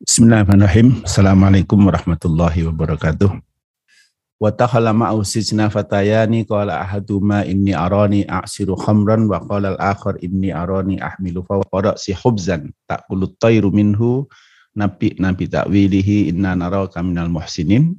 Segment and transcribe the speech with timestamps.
[0.00, 1.04] Bismillahirrahmanirrahim.
[1.04, 3.36] Assalamualaikum warahmatullahi wabarakatuh.
[4.40, 10.56] Wa takhala ma'u sijna fatayani qala ahaduma inni arani a'siru khamran wa qala al-akhar inni
[10.56, 14.24] arani ahmilu fawqa si hubzan ta'kulu tayru minhu
[14.72, 17.92] nabi nabi ta'wilihi inna naraka minal muhsinin.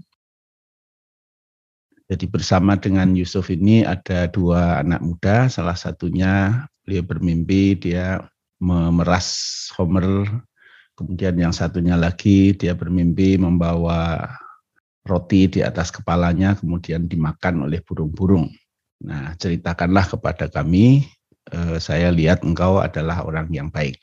[2.10, 8.26] Jadi bersama dengan Yusuf ini ada dua anak muda, salah satunya beliau bermimpi dia
[8.58, 10.26] memeras homer
[11.02, 14.30] Kemudian yang satunya lagi dia bermimpi membawa
[15.02, 18.54] roti di atas kepalanya kemudian dimakan oleh burung-burung.
[19.02, 21.10] Nah, ceritakanlah kepada kami,
[21.50, 23.98] eh, saya lihat engkau adalah orang yang baik.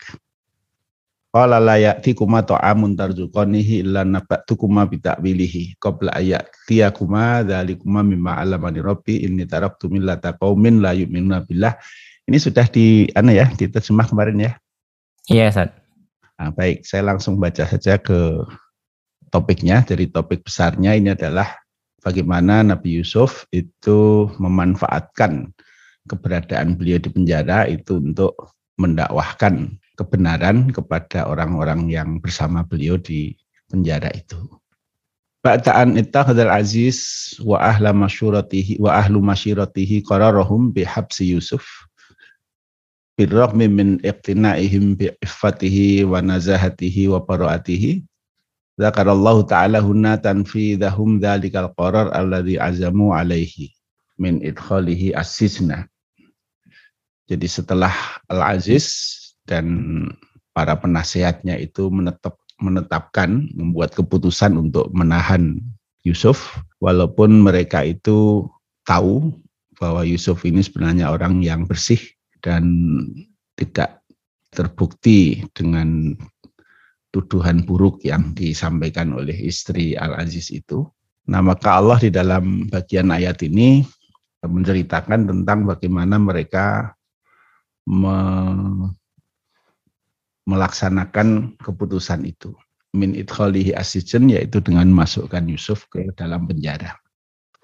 [1.31, 9.47] Qala la ya'tikuma ta'amun tarzuqanihi illa naba'tukuma bita'wilihi qabla ayatiyakuma dzalikuma mimma 'allamani rabbi inni
[9.47, 11.79] taraktu millata qaumin la yu'minuna billah.
[12.27, 14.53] Ini sudah di ana ya, diterjemah kemarin ya?
[15.31, 15.88] Iya, Ustaz.
[16.39, 18.47] Nah, baik, saya langsung baca saja ke
[19.35, 19.83] topiknya.
[19.83, 21.51] Dari topik besarnya ini adalah
[21.99, 25.51] bagaimana Nabi Yusuf itu memanfaatkan
[26.07, 33.35] keberadaan beliau di penjara itu untuk mendakwahkan kebenaran kepada orang-orang yang bersama beliau di
[33.67, 34.39] penjara itu.
[35.43, 41.88] Ba'ta'an ittakhadal aziz wa ahla masyuratihi wa ahlu masyiratihi qararahum bihabsi Yusuf
[43.19, 48.07] birrahmi min iqtina'ihim bi'iffatihi wa nazahatihi wa paraatihi
[48.79, 53.75] Zakarallahu ta'ala hunna tanfidahum dhalikal qarar alladhi azamu alaihi
[54.23, 55.91] min idkhalihi asisna.
[57.27, 57.91] Jadi setelah
[58.31, 58.87] Al-Aziz
[59.51, 59.67] dan
[60.55, 65.59] para penasehatnya itu menetap, menetapkan, membuat keputusan untuk menahan
[66.07, 68.47] Yusuf, walaupun mereka itu
[68.87, 69.35] tahu
[69.83, 71.99] bahwa Yusuf ini sebenarnya orang yang bersih,
[72.41, 72.65] dan
[73.59, 74.03] tidak
[74.53, 76.17] terbukti dengan
[77.13, 80.85] tuduhan buruk yang disampaikan oleh istri Al-Aziz itu.
[81.29, 83.85] Nah, maka Allah di dalam bagian ayat ini
[84.45, 86.95] menceritakan tentang bagaimana mereka
[87.89, 88.17] me
[90.49, 92.57] melaksanakan keputusan itu.
[92.97, 96.97] Min idkhalihi asijen yaitu dengan masukkan Yusuf ke dalam penjara.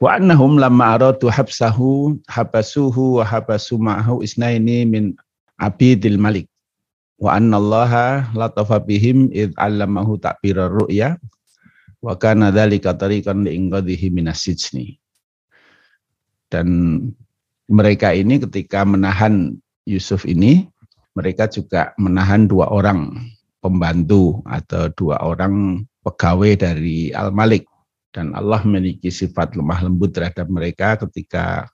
[0.04, 5.16] Wa annahum lamma aradu habsahu habasuhu wa habasu ma'ahu isnaini min
[5.56, 6.44] abidil malik.
[7.16, 11.16] Wa anna allaha latafa bihim id allamahu ta'birar ru'ya
[12.04, 15.00] wa kana dhalika tariqan li'inqadhihi minas sijni.
[16.52, 17.00] Dan
[17.64, 19.56] mereka ini ketika menahan
[19.88, 20.68] Yusuf ini,
[21.16, 23.24] mereka juga menahan dua orang
[23.64, 27.64] pembantu atau dua orang pegawai dari Al-Malik
[28.14, 31.66] dan Allah memiliki sifat lemah lembut terhadap mereka ketika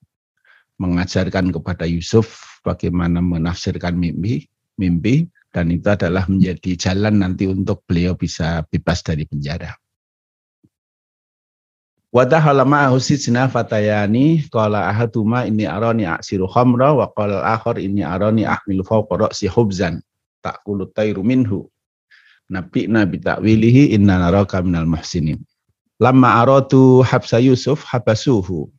[0.80, 4.48] mengajarkan kepada Yusuf bagaimana menafsirkan mimpi,
[4.80, 9.76] mimpi dan itu adalah menjadi jalan nanti untuk beliau bisa bebas dari penjara.
[12.10, 18.42] Wadahala ma'ahu sijna fatayani qala ahaduma inni arani aksiru khamra wa qala al-akhar inni arani
[18.48, 20.02] ahmilu fawqa ra'si hubzan
[20.42, 21.70] ta'kulu tayru minhu.
[22.50, 25.38] Nabi nabi ta'wilihi inna naraka minal muhsinin.
[26.00, 28.72] Lama arotu habsa Yusuf habasuhu.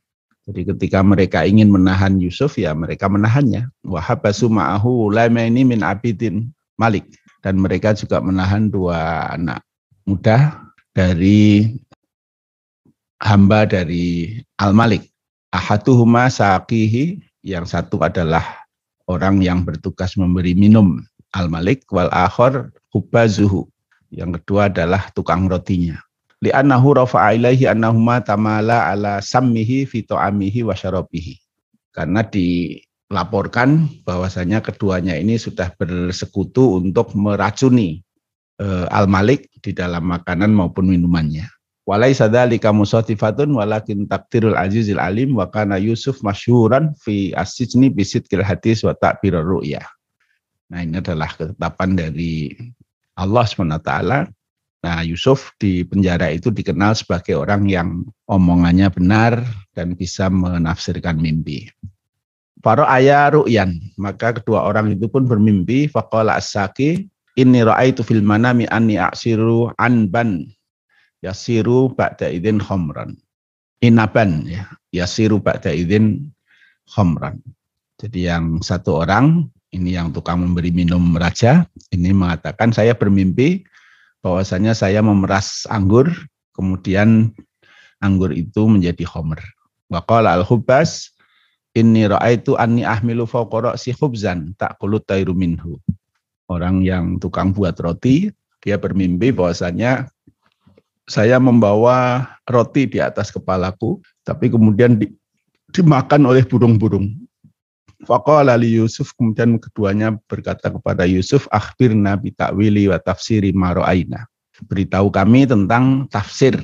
[0.49, 3.69] Jadi ketika mereka ingin menahan Yusuf ya mereka menahannya.
[3.85, 6.49] Wa habasu ma'ahu ini min abidin
[6.81, 7.05] malik.
[7.45, 9.61] Dan mereka juga menahan dua anak
[10.09, 10.65] muda
[10.97, 11.77] dari
[13.21, 15.05] hamba dari Al-Malik.
[15.53, 18.65] Ahatuhuma saqihi, yang satu adalah
[19.05, 21.05] orang yang bertugas memberi minum
[21.37, 23.69] Al-Malik, wal akhor hubazuhu.
[24.09, 26.01] Yang kedua adalah tukang rotinya
[26.41, 31.37] li'annahu rafa'a ilaihi annahuma tamala ala sammihi fi ta'amihi wa syarabihi.
[31.93, 38.01] Karena dilaporkan bahwasanya keduanya ini sudah bersekutu untuk meracuni
[38.57, 41.45] e, Al-Malik di dalam makanan maupun minumannya.
[41.85, 48.85] Walai sadalika musatifatun walakin takdirul azizil alim wa kana Yusuf masyhuran fi asijni bisidkil hadis
[48.85, 49.81] wa ta'birur ru'ya.
[50.71, 52.55] Nah ini adalah ketetapan dari
[53.19, 53.91] Allah SWT
[54.81, 59.45] Nah, Yusuf di penjara itu dikenal sebagai orang yang omongannya benar
[59.77, 61.69] dan bisa menafsirkan mimpi.
[62.65, 68.65] Para ayah ru'yan, maka kedua orang itu pun bermimpi, faqala as-saki, inni ra'aitu fil manami
[68.73, 70.49] anni aksiru anban,
[71.21, 73.17] yasiru ba'da idin khomran.
[73.81, 76.29] Inaban, ya, yasiru ba'da idin
[76.89, 77.37] khomran.
[78.01, 83.61] Jadi yang satu orang, ini yang tukang memberi minum raja, ini mengatakan, saya bermimpi,
[84.21, 86.09] bahwasanya saya memeras anggur,
[86.53, 87.33] kemudian
[88.01, 89.41] anggur itu menjadi homer.
[89.91, 91.11] Waqala al-hubbas,
[91.75, 95.81] inni ra'aitu anni ahmilu fawqa ra'si khubzan ta'kulu tayru minhu.
[96.47, 98.27] Orang yang tukang buat roti
[98.61, 100.05] Dia bermimpi bahwasanya
[101.09, 105.09] saya membawa roti di atas kepalaku, tapi kemudian di,
[105.73, 107.09] dimakan oleh burung-burung.
[108.01, 114.25] Faqala li Yusuf, kemudian keduanya berkata kepada Yusuf, akhbir nabi takwili wa tafsiri maro'aina.
[114.65, 116.57] Beritahu kami tentang tafsir,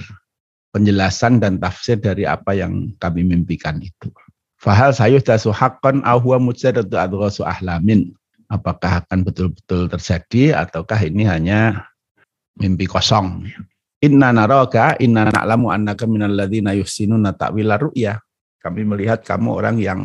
[0.73, 4.09] penjelasan dan tafsir dari apa yang kami mimpikan itu.
[4.57, 8.17] Fahal sayuh dasu haqqan ahuwa mujadatu adghasu ahlamin
[8.49, 11.85] apakah akan betul-betul terjadi ataukah ini hanya
[12.57, 13.45] mimpi kosong.
[14.01, 18.21] Inna naraka inna na'lamu annaka minal ladzina yuhsinuna ta'wila ru'ya.
[18.61, 20.01] Kami melihat kamu orang yang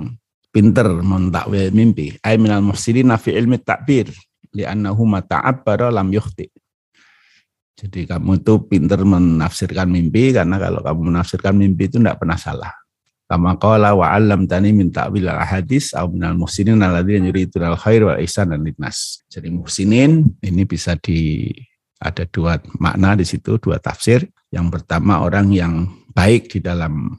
[0.53, 2.15] pinter mentakwil mimpi.
[2.21, 4.13] Ai minal muhsinina fi ilmi ta'bir
[4.53, 6.53] li'annahu mata'abbara lam yukhti.
[7.73, 12.73] Jadi kamu itu pinter menafsirkan mimpi karena kalau kamu menafsirkan mimpi itu tidak pernah salah.
[13.27, 18.53] Kama qala wa 'allamtani min ta'wil al-hadis aw minal muhsinin alladzina yuriduna al-khair wa ihsan
[18.53, 19.25] dan linnas.
[19.33, 21.49] Jadi muhsinin ini bisa di
[21.97, 24.29] ada dua makna di situ, dua tafsir.
[24.53, 27.17] Yang pertama orang yang baik di dalam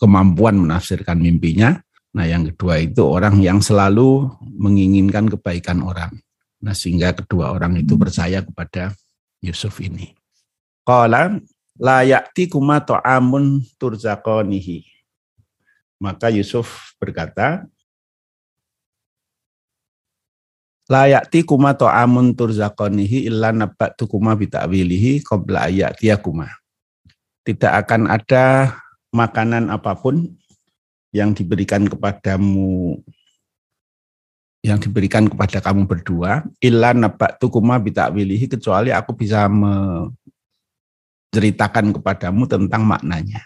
[0.00, 1.76] kemampuan menafsirkan mimpinya.
[2.14, 6.12] Nah, yang kedua itu orang yang selalu menginginkan kebaikan orang.
[6.58, 8.96] Nah, sehingga kedua orang itu percaya kepada
[9.44, 10.16] Yusuf ini.
[10.82, 11.38] Qala
[11.78, 14.98] la ya'ti kuma ta'amun turzaqanihi
[15.98, 17.66] maka Yusuf berkata,
[20.88, 25.68] Layakti kuma to'amun turzakonihi illa nabbatu kuma bita'wilihi qabla
[26.16, 26.48] kuma.
[27.44, 28.72] Tidak akan ada
[29.12, 30.32] makanan apa pun
[31.14, 33.00] yang diberikan kepadamu
[34.60, 42.82] yang diberikan kepada kamu berdua illa nabbatu kuma bita'wilihi kecuali aku bisa menceritakan kepadamu tentang
[42.84, 43.40] maknanya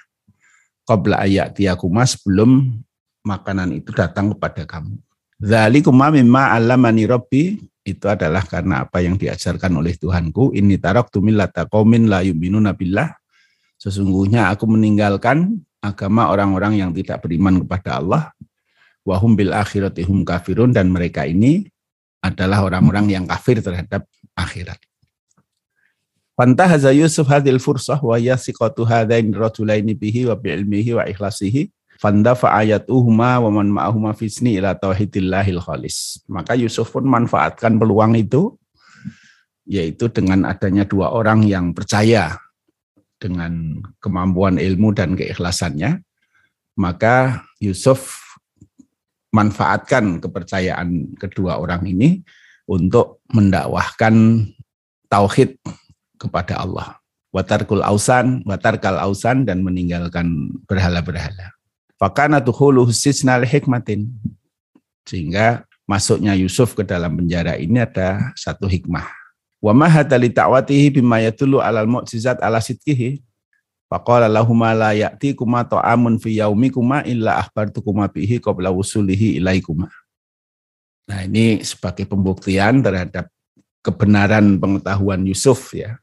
[0.89, 2.81] qabla ayatiyakuma sebelum
[3.23, 4.99] makanan itu datang kepada kamu.
[5.43, 10.55] Zalikuma mimma allamani rabbi itu adalah karena apa yang diajarkan oleh Tuhanku.
[10.55, 13.11] Ini tarok tumillata qaumin la yu'minuna billah.
[13.79, 18.31] Sesungguhnya aku meninggalkan agama orang-orang yang tidak beriman kepada Allah.
[19.03, 21.67] Wahum bil akhiratihum kafirun dan mereka ini
[22.23, 24.07] adalah orang-orang yang kafir terhadap
[24.39, 24.79] akhirat.
[26.39, 31.69] Fantahaza Yusuf hadil fursah wa yasiqatu hadain rajulaini bihi wa bi'ilmihi wa ikhlasihi
[31.99, 36.23] fanda fa'ayatuhuma wa man ma'ahuma fisni ila tauhidillahil khalis.
[36.31, 38.55] Maka Yusuf pun manfaatkan peluang itu
[39.67, 42.35] yaitu dengan adanya dua orang yang percaya
[43.23, 46.03] dengan kemampuan ilmu dan keikhlasannya,
[46.75, 48.19] maka Yusuf
[49.31, 52.27] manfaatkan kepercayaan kedua orang ini
[52.67, 54.45] untuk mendakwahkan
[55.07, 55.57] tauhid
[56.19, 56.99] kepada Allah.
[57.33, 61.57] Watarkul ausan, watarkal ausan dan meninggalkan berhala-berhala.
[61.97, 64.13] Fakana tuhulu sisnal hikmatin.
[65.09, 69.22] Sehingga masuknya Yusuf ke dalam penjara ini ada satu hikmah.
[69.63, 73.23] Wa ma hadali ta'watihi bima yatulu alal mu'jizat ala sidkihi.
[73.87, 79.87] Faqala lahuma la ya'tikuma ta'amun fi yaumikuma illa akhbartukuma bihi qabla wusulihi ilaikuma.
[81.07, 83.31] Nah ini sebagai pembuktian terhadap
[83.85, 86.03] kebenaran pengetahuan Yusuf ya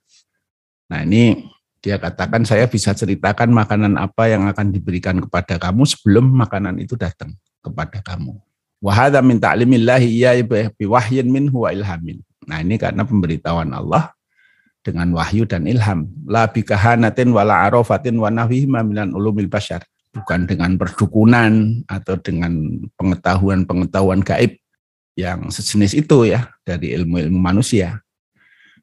[0.89, 1.45] Nah ini
[1.79, 6.97] dia katakan saya bisa ceritakan makanan apa yang akan diberikan kepada kamu sebelum makanan itu
[6.97, 7.31] datang
[7.61, 8.35] kepada kamu.
[8.81, 10.35] Wahada min ta'limillahi iya
[10.75, 12.19] biwahyin minhu wa ilhamin.
[12.49, 14.09] Nah ini karena pemberitahuan Allah
[14.81, 16.09] dengan wahyu dan ilham.
[16.25, 19.85] La bikahanatin wala arofatin wa nahwihima minan ulumil bashar.
[20.09, 24.57] Bukan dengan perdukunan atau dengan pengetahuan-pengetahuan gaib
[25.13, 28.01] yang sejenis itu ya dari ilmu-ilmu manusia.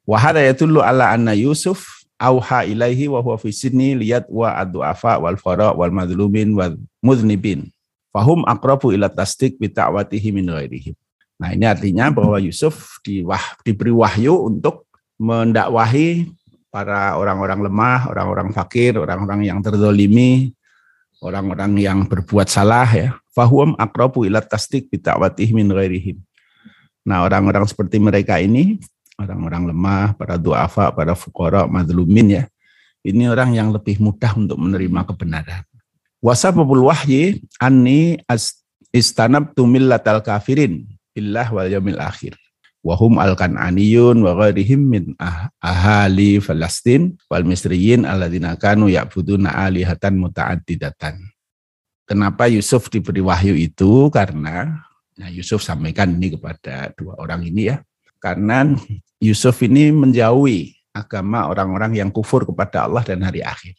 [0.07, 5.35] Wahada yatullu ala anna Yusuf auha ilaihi wa huwa fi sidni liyat wa adu'afa wal
[5.35, 7.67] fara wal madlumin wal mudnibin.
[8.15, 10.95] Fahum akrabu ila tasdik bi ta'watihi min ghairihim.
[11.37, 14.89] Nah, ini artinya bahwa Yusuf wah diberi wahyu untuk
[15.21, 16.33] mendakwahi
[16.73, 20.53] para orang-orang lemah, orang-orang fakir, orang-orang yang terdolimi,
[21.21, 23.13] orang-orang yang berbuat salah ya.
[23.37, 26.17] Fahum akrabu ila tasdik bi ta'watihi min ghairihim.
[27.05, 28.81] Nah, orang-orang seperti mereka ini
[29.17, 32.43] orang-orang lemah, para duafa, para fukara, madlumin ya.
[33.05, 35.61] Ini orang yang lebih mudah untuk menerima kebenaran.
[36.17, 38.17] Wasababul wahyi anni
[38.89, 42.37] istanab tumillatal kafirin billah wal yamil akhir.
[42.85, 51.17] Wahum al-kan'aniyun wa ghairihim min ah, ahali Falastin wal misriyin alladzina kanu ya'buduna alihatan muta'addidatan.
[52.05, 54.13] Kenapa Yusuf diberi wahyu itu?
[54.13, 54.85] Karena
[55.17, 57.81] nah Yusuf sampaikan ini kepada dua orang ini ya.
[58.21, 58.63] Karena
[59.17, 63.73] Yusuf ini menjauhi agama orang-orang yang kufur kepada Allah dan hari akhir.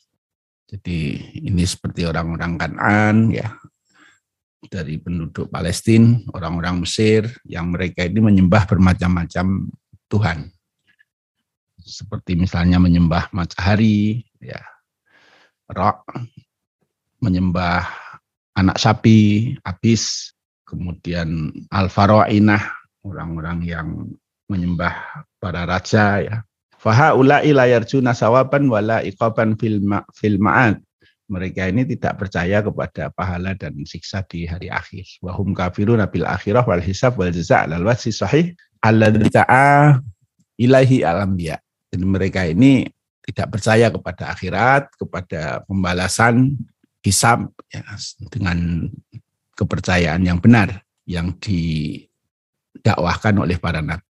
[0.68, 1.16] Jadi
[1.48, 3.56] ini seperti orang-orang Kanan ya
[4.66, 9.70] dari penduduk Palestina, orang-orang Mesir yang mereka ini menyembah bermacam-macam
[10.10, 10.50] Tuhan.
[11.88, 14.60] seperti misalnya menyembah matahari, ya,
[15.72, 16.04] rock,
[17.24, 17.88] menyembah
[18.52, 20.36] anak sapi, abis,
[20.68, 22.60] kemudian al-faro'inah,
[23.08, 23.88] orang-orang yang
[24.52, 26.36] menyembah para raja ya.
[26.78, 30.78] Fahaula'i la yarjuna sawaban wala iqaban fil ma'ad.
[31.28, 35.20] Mereka ini tidak percaya kepada pahala dan siksa di hari akhir.
[35.20, 39.28] Wahum kafirun bil akhirah wal hisab wal jaza' al wasi sahih alladzi
[40.58, 41.60] ilahi alambiya.
[41.92, 42.88] Jadi mereka ini
[43.28, 46.56] tidak percaya kepada akhirat, kepada pembalasan
[47.04, 47.84] hisab ya,
[48.32, 48.88] dengan
[49.52, 54.04] kepercayaan yang benar yang didakwahkan oleh para nabi.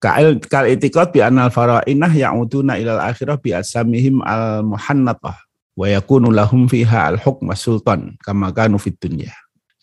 [0.00, 5.32] Kal kal itikad bi anal fara'inah ya'uduna ilal akhirah bi asamihim al muhannatah
[5.74, 9.34] wa yakunu lahum fiha al hukm sultan kama kanu fid dunya.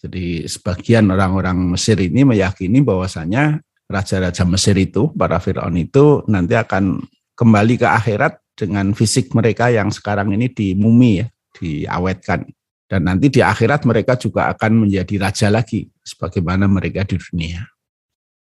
[0.01, 7.05] Jadi sebagian orang-orang Mesir ini meyakini bahwasanya raja-raja Mesir itu, para Fir'aun itu nanti akan
[7.38, 12.50] kembali ke akhirat dengan fisik mereka yang sekarang ini di mumi ya, diawetkan.
[12.89, 17.62] Dan nanti di akhirat mereka juga akan menjadi raja lagi sebagaimana mereka di dunia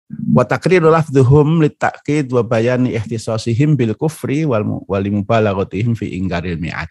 [0.10, 6.89] wa takriru lafdhuhum litakid wa bayani ihtisasihim bil kufri wal mubalaghatihim fi ingkaril mi'ad.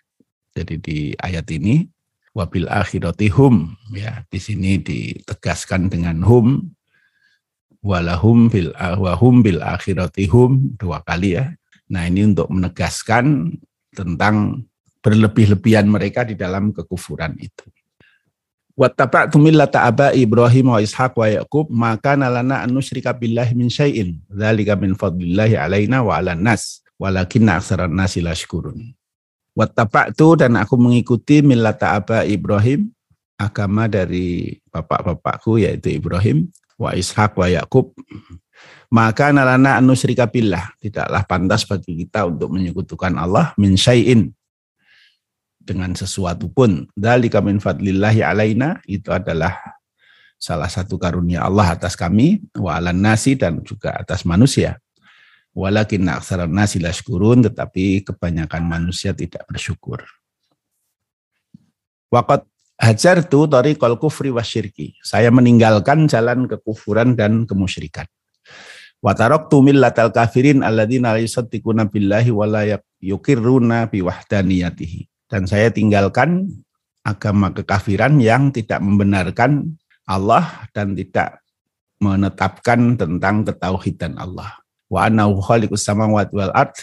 [0.59, 1.87] Jadi di ayat ini
[2.35, 6.75] wabil akhiratihum ya di sini ditegaskan dengan hum
[7.83, 11.55] walahum bil wahum bil akhiratihum dua kali ya.
[11.89, 13.57] Nah, ini untuk menegaskan
[13.97, 14.67] tentang
[15.01, 17.65] berlebih-lebihan mereka di dalam kekufuran itu
[18.79, 24.23] wattaba'tu millata aba Ibrahim wa Ishaq wa Yaqub maka nalana an nusyrika billahi min syai'in
[24.31, 28.95] dzalika min fadlillahi alaina wa 'alan nas walakinna aksaran nasi lashkurun
[29.59, 32.95] wattaba'tu dan aku mengikuti millata aba Ibrahim
[33.35, 36.47] agama dari bapak-bapakku yaitu Ibrahim
[36.79, 37.91] wa Ishaq wa Yaqub
[38.95, 44.31] maka nalana an nusyrika billah tidaklah pantas bagi kita untuk menyekutukan Allah min syai'in
[45.69, 46.89] dengan sesuatu pun.
[46.97, 49.53] dari min fadlillahi alaina itu adalah
[50.41, 54.81] salah satu karunia Allah atas kami wa alan nasi dan juga atas manusia.
[55.59, 60.07] Walakin aksaran nasi lashkurun tetapi kebanyakan manusia tidak bersyukur.
[62.15, 62.47] Waqat
[62.79, 64.95] hajar tu tariqal kufri wasyirki.
[65.03, 68.07] Saya meninggalkan jalan kekufuran dan kemusyrikan.
[69.03, 72.63] Wa taraktu millatal kafirin alladzina la yusaddiquna billahi wa la
[73.03, 76.51] yuqirruna biwahdaniyatihi dan saya tinggalkan
[77.03, 79.75] agama kekafiran yang tidak membenarkan
[80.07, 81.43] Allah dan tidak
[81.99, 84.55] menetapkan tentang ketauhidan Allah.
[84.89, 86.75] Wa annahu khaliqus samawati wal ard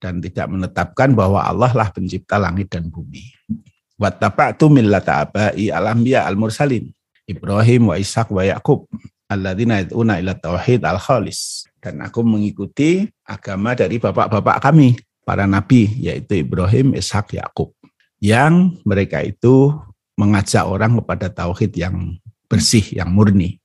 [0.00, 3.34] dan tidak menetapkan bahwa Allah lah pencipta langit dan bumi.
[4.00, 6.88] Wattaba'tu millata abai al-anbiya al-mursalin
[7.28, 8.88] Ibrahim wa Ishaq wa Yaqub
[9.28, 11.68] alladzina yad'una ila tauhid al-khalis.
[11.80, 17.72] Dan aku mengikuti agama dari bapak-bapak kami para nabi yaitu Ibrahim, Ishak, Yakub
[18.20, 19.72] yang mereka itu
[20.18, 23.59] mengajak orang kepada tauhid yang bersih, yang murni.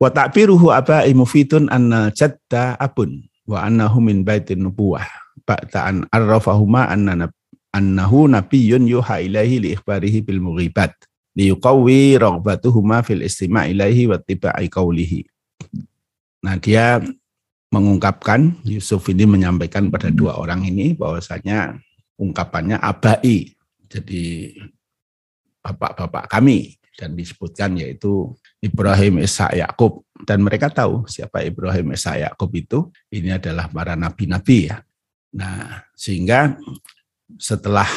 [0.00, 5.04] Wa ta'biruhu aba'i mufidun anna jadda abun wa annahu min baitin nubuwah.
[5.44, 7.28] Ba'ta'an arrafahuma anna
[7.76, 10.96] annahu nabiyyun yuha ilaihi li ikhbarihi bil mughibat
[11.36, 15.28] liyuqawwi raghbatuhuma fil istima' ilaihi wa tiba'i qawlihi.
[16.48, 17.04] Nah dia
[17.70, 21.78] mengungkapkan Yusuf ini menyampaikan pada dua orang ini bahwasanya
[22.18, 23.54] ungkapannya abai
[23.86, 24.54] jadi
[25.62, 32.52] bapak-bapak kami dan disebutkan yaitu Ibrahim Isa Yakub dan mereka tahu siapa Ibrahim Isa Yakub
[32.52, 34.84] itu ini adalah para nabi-nabi ya.
[35.32, 36.60] Nah, sehingga
[37.40, 37.88] setelah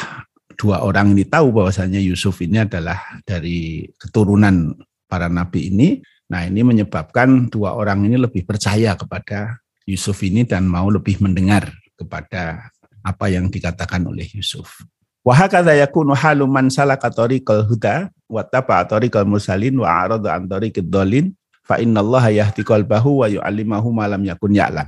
[0.56, 4.72] dua orang ini tahu bahwasanya Yusuf ini adalah dari keturunan
[5.04, 10.64] para nabi ini, nah ini menyebabkan dua orang ini lebih percaya kepada Yusuf ini dan
[10.64, 11.68] mau lebih mendengar
[11.98, 12.72] kepada
[13.04, 14.80] apa yang dikatakan oleh Yusuf.
[15.24, 20.84] Wahakadha yakunu halu man salaka tariqal huda wa taba tariqal mursalin wa arada an tariqid
[20.92, 21.32] dhalin
[21.64, 24.84] fa innallaha yahdi qalbahu wa yu'allimahu ma lam yakun ya'lam.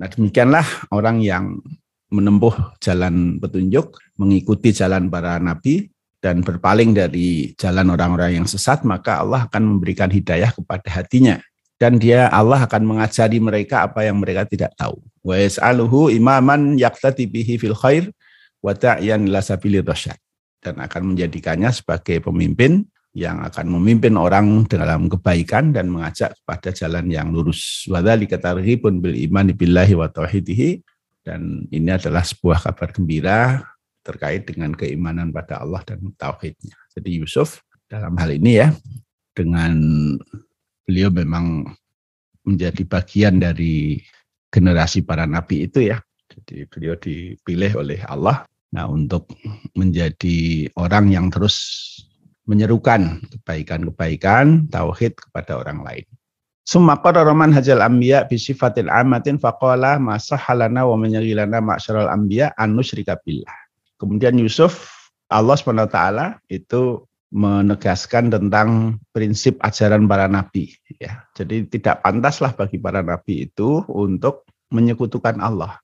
[0.00, 1.60] Nah demikianlah orang yang
[2.08, 5.92] menempuh jalan petunjuk, mengikuti jalan para nabi
[6.24, 11.36] dan berpaling dari jalan orang-orang yang sesat, maka Allah akan memberikan hidayah kepada hatinya
[11.76, 14.96] dan dia Allah akan mengajari mereka apa yang mereka tidak tahu.
[15.20, 18.08] Wa yas'aluhu imaman yaqtati bihi fil khair
[18.66, 20.18] wa ta'yan ila sabilir rasyad.
[20.58, 22.82] Dan akan menjadikannya sebagai pemimpin
[23.14, 27.86] yang akan memimpin orang dalam kebaikan dan mengajak kepada jalan yang lurus.
[27.86, 30.82] Wa dzalika targhibun bil imani billahi wa tauhidihi
[31.22, 33.64] dan ini adalah sebuah kabar gembira
[34.04, 36.76] terkait dengan keimanan pada Allah dan tauhidnya.
[36.92, 38.68] Jadi Yusuf dalam hal ini ya
[39.32, 39.74] dengan
[40.84, 41.72] beliau memang
[42.46, 44.02] menjadi bagian dari
[44.52, 45.98] generasi para nabi itu ya.
[46.26, 48.44] Jadi beliau dipilih oleh Allah
[48.74, 49.30] nah untuk
[49.78, 51.56] menjadi orang yang terus
[52.46, 56.06] menyerukan kebaikan-kebaikan tauhid kepada orang lain.
[56.66, 62.74] Summa qarara manhajal anbiya bi sifatil amatin faqala ma sahhalana wa menyagilana ma'syaral anbiya an
[62.74, 63.54] nusyrika billah.
[64.02, 64.90] Kemudian Yusuf
[65.30, 65.98] Allah SWT
[66.50, 71.26] itu menegaskan tentang prinsip ajaran para nabi ya.
[71.34, 75.78] Jadi tidak pantaslah bagi para nabi itu untuk menyekutukan Allah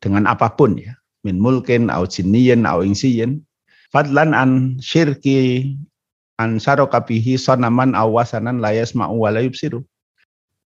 [0.00, 0.96] dengan apa pun ya.
[1.24, 3.40] Min mulkin au jinniyin au insiyin
[3.88, 5.72] fadlan an syirki
[6.36, 9.80] an sarokabihi sonaman awasanan layas ma'u siru.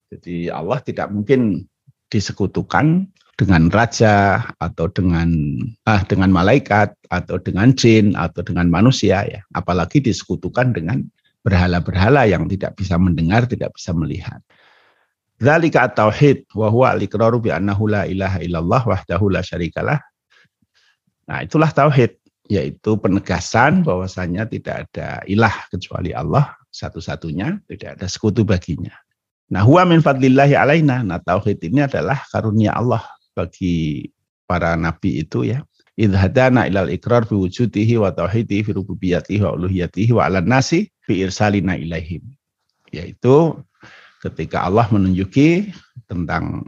[0.08, 1.68] Jadi Allah tidak mungkin
[2.08, 3.04] disekutukan
[3.38, 5.28] dengan raja atau dengan
[5.84, 9.40] ah dengan malaikat atau dengan jin atau dengan manusia ya.
[9.52, 11.04] Apalagi disekutukan dengan
[11.44, 14.40] berhala-berhala yang tidak bisa mendengar tidak bisa melihat.
[15.38, 20.02] Zalika tauhid wa huwa al-iqraru bi annahu la ilaha illallah wahdahu la syarikalah
[21.28, 22.16] Nah, itulah tauhid
[22.49, 28.97] yaitu penegasan bahwasanya tidak ada ilah kecuali Allah satu-satunya, tidak ada sekutu baginya.
[29.52, 31.04] Nah, huwa min fadlillahi alaina.
[31.04, 33.04] Nah, tauhid ini adalah karunia Allah
[33.37, 34.08] bagi
[34.49, 35.61] para nabi itu ya.
[35.99, 40.88] Idh hadana ilal ikrar fi wujudihi wa tauhidihi fi rububiyatihi wa uluhiyatihi wa ala nasi
[41.04, 42.23] fi irsalina ilaihim.
[42.94, 43.61] Yaitu
[44.25, 45.75] ketika Allah menunjuki
[46.06, 46.64] tentang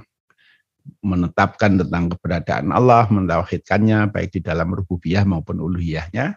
[1.00, 6.36] menetapkan tentang keberadaan Allah, mentauhidkannya baik di dalam rububiyah maupun uluhiyahnya.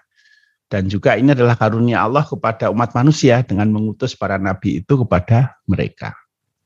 [0.72, 5.54] Dan juga ini adalah karunia Allah kepada umat manusia dengan mengutus para nabi itu kepada
[5.70, 6.18] mereka.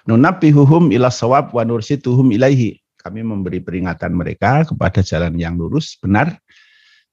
[0.08, 2.80] Nunabihuhum ila sawab wa nursituhum ilaihi.
[2.96, 6.40] Kami memberi peringatan mereka kepada jalan yang lurus, benar,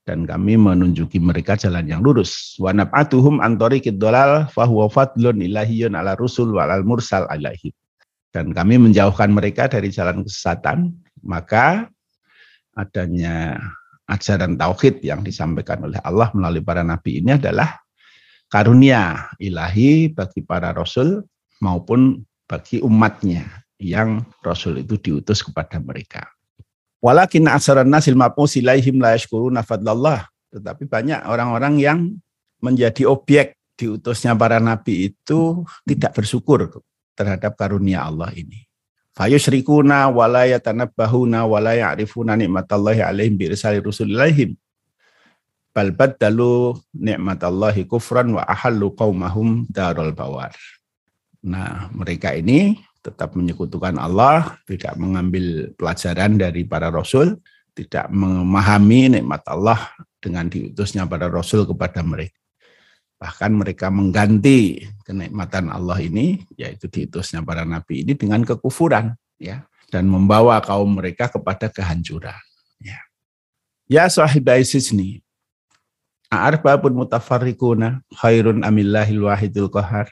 [0.07, 2.55] dan kami menunjuki mereka jalan yang lurus.
[2.63, 7.75] Wa nab'atuhum antori dolal fahuwa fadlun ilahiyun ala rusul wa al mursal alaihi
[8.35, 10.91] dan kami menjauhkan mereka dari jalan kesesatan,
[11.23, 11.87] maka
[12.75, 13.63] adanya
[14.11, 17.79] ajaran tauhid yang disampaikan oleh Allah melalui para nabi ini adalah
[18.51, 21.23] karunia ilahi bagi para rasul
[21.63, 26.27] maupun bagi umatnya yang rasul itu diutus kepada mereka.
[26.99, 28.75] Walakin asaran nasil ma'pus la.
[30.55, 31.99] Tetapi banyak orang-orang yang
[32.59, 36.83] menjadi objek diutusnya para nabi itu tidak bersyukur
[37.15, 38.67] terhadap karunia Allah ini.
[39.15, 44.59] Fayusyrikuna wala yatanabbahuna wala ya'rifuna nikmatallahi alaihim bi irsali rusulillaihim.
[45.75, 46.75] Bal baddalu
[47.87, 50.55] kufran wa ahallu qaumahum darul bawar.
[51.47, 57.39] Nah, mereka ini tetap menyekutukan Allah, tidak mengambil pelajaran dari para rasul,
[57.75, 59.79] tidak memahami nikmat Allah
[60.23, 62.44] dengan diutusnya para rasul kepada mereka.
[63.19, 70.11] Bahkan mereka mengganti kenikmatan Allah ini, yaitu diutusnya para nabi ini dengan kekufuran, ya, dan
[70.11, 72.37] membawa kaum mereka kepada kehancuran.
[72.83, 73.01] Ya,
[73.87, 75.23] ya sahibai sisni,
[76.29, 80.11] arbabun mutafarrikuna khairun amillahil wahidul qahar.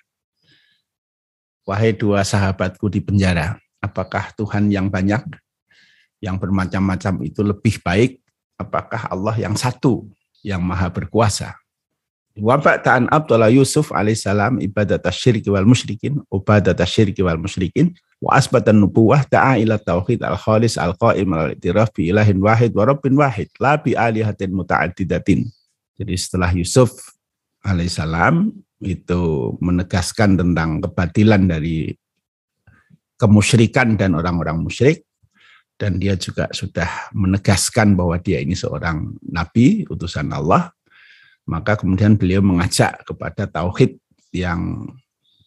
[1.62, 5.22] Wahai dua sahabatku di penjara, apakah Tuhan yang banyak,
[6.18, 8.18] yang bermacam-macam itu lebih baik?
[8.58, 10.10] Apakah Allah yang satu,
[10.42, 11.61] yang maha berkuasa?
[12.32, 17.92] Wa ba'da'an abdullah Yusuf alaihissalam ibadat asyirki wal musyrikin, ibadat asyirki wal musyrikin,
[18.24, 23.52] wa asbatan nubuwah da'a ila tauhid al-khalis al-qaim al-i'tiraf bi ilahin wahid wa rabbin wahid,
[23.60, 25.44] la bi alihatin muta'addidatin.
[26.00, 27.12] Jadi setelah Yusuf
[27.68, 28.48] alaihissalam
[28.80, 31.92] itu menegaskan tentang kebatilan dari
[33.20, 35.04] kemusyrikan dan orang-orang musyrik,
[35.76, 40.72] dan dia juga sudah menegaskan bahwa dia ini seorang nabi, utusan Allah,
[41.46, 43.98] maka kemudian beliau mengajak kepada tauhid
[44.32, 44.88] yang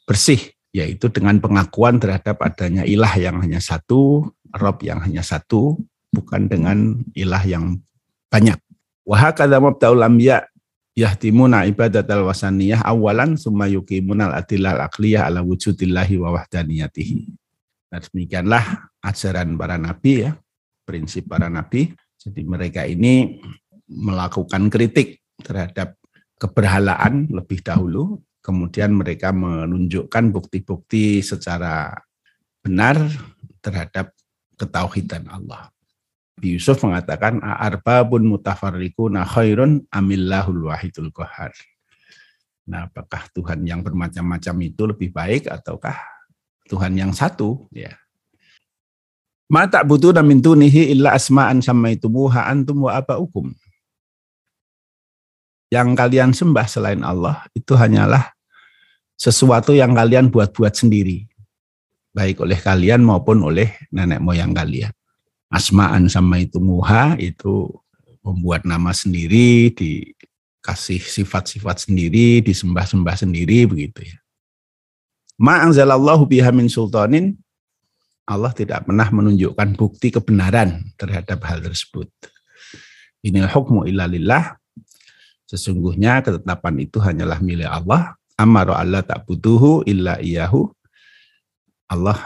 [0.06, 4.28] bersih yaitu dengan pengakuan terhadap adanya ilah yang hanya satu,
[4.60, 5.80] rob yang hanya satu,
[6.12, 7.80] bukan dengan ilah yang
[8.28, 8.60] banyak.
[9.08, 10.44] Wahakadha mabda'ul anbiya
[11.00, 17.24] yahtimuna ibadat al-wasaniyah awalan summa yuqimunal adilal aqliyah ala wujudillahi wa wahdaniyatihi.
[17.96, 18.64] Nah, demikianlah
[19.00, 20.36] ajaran para nabi ya,
[20.84, 21.96] prinsip para nabi.
[22.20, 23.40] Jadi mereka ini
[23.88, 26.00] melakukan kritik terhadap
[26.40, 31.96] keberhalaan lebih dahulu, kemudian mereka menunjukkan bukti-bukti secara
[32.62, 33.00] benar
[33.64, 34.14] terhadap
[34.60, 35.72] ketauhidan Allah.
[36.44, 41.56] Yusuf mengatakan arbabun mutafarriquna khairun amillahul wahidul qahar.
[42.68, 45.96] Nah, apakah Tuhan yang bermacam-macam itu lebih baik ataukah
[46.68, 47.94] Tuhan yang satu ya.
[49.46, 53.54] Ma ta'budu min dunihi illa asma'an sammaitumuha antum wa aba'ukum
[55.76, 58.32] yang kalian sembah selain Allah itu hanyalah
[59.20, 61.28] sesuatu yang kalian buat-buat sendiri.
[62.16, 64.96] baik oleh kalian maupun oleh nenek moyang kalian.
[65.52, 67.68] Asma'an sama itu muha itu
[68.24, 74.18] membuat nama sendiri, dikasih sifat-sifat sendiri, disembah-sembah sendiri begitu ya.
[75.36, 77.36] Ma'anzalallahu biha min sultanin
[78.26, 82.10] Allah tidak pernah menunjukkan bukti kebenaran terhadap hal tersebut.
[83.22, 84.58] Inil hukmu illa lillah.
[85.56, 88.20] Sesungguhnya ketetapan itu hanyalah milik Allah.
[88.36, 90.68] Amaro Allah tak butuhu illa iyahu.
[91.88, 92.20] Allah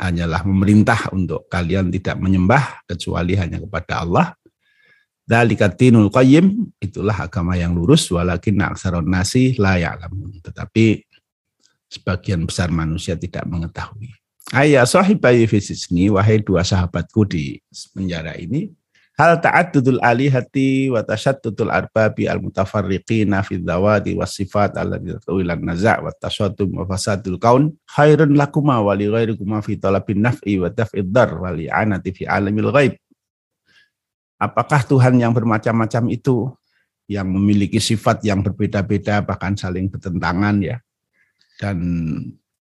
[0.00, 4.32] hanyalah memerintah untuk kalian tidak menyembah kecuali hanya kepada Allah.
[5.28, 10.40] Dalikatinul qayyim itulah agama yang lurus walakin aksaron nasi la ya'lamun.
[10.40, 11.04] Tetapi
[11.92, 14.08] sebagian besar manusia tidak mengetahui.
[14.56, 17.60] Ayah sahibai fisisni wahai dua sahabatku di
[17.92, 18.72] penjara ini
[19.20, 26.00] hal ta'addudul alihati wa tashaddudul arbabi al mutafarriqina fi dzawati was sifat allati tawilan naza'
[26.00, 31.12] wa tasaddum wa fasadul kaun khairun lakuma wa li ghairikuma fi talabin naf'i wa daf'id
[31.12, 32.96] dar wa li'anati fi alamil ghaib.
[34.40, 36.48] Apakah Tuhan yang bermacam-macam itu?
[37.04, 40.80] Yang memiliki sifat yang berbeda-beda bahkan saling bertentangan ya.
[41.60, 41.76] Dan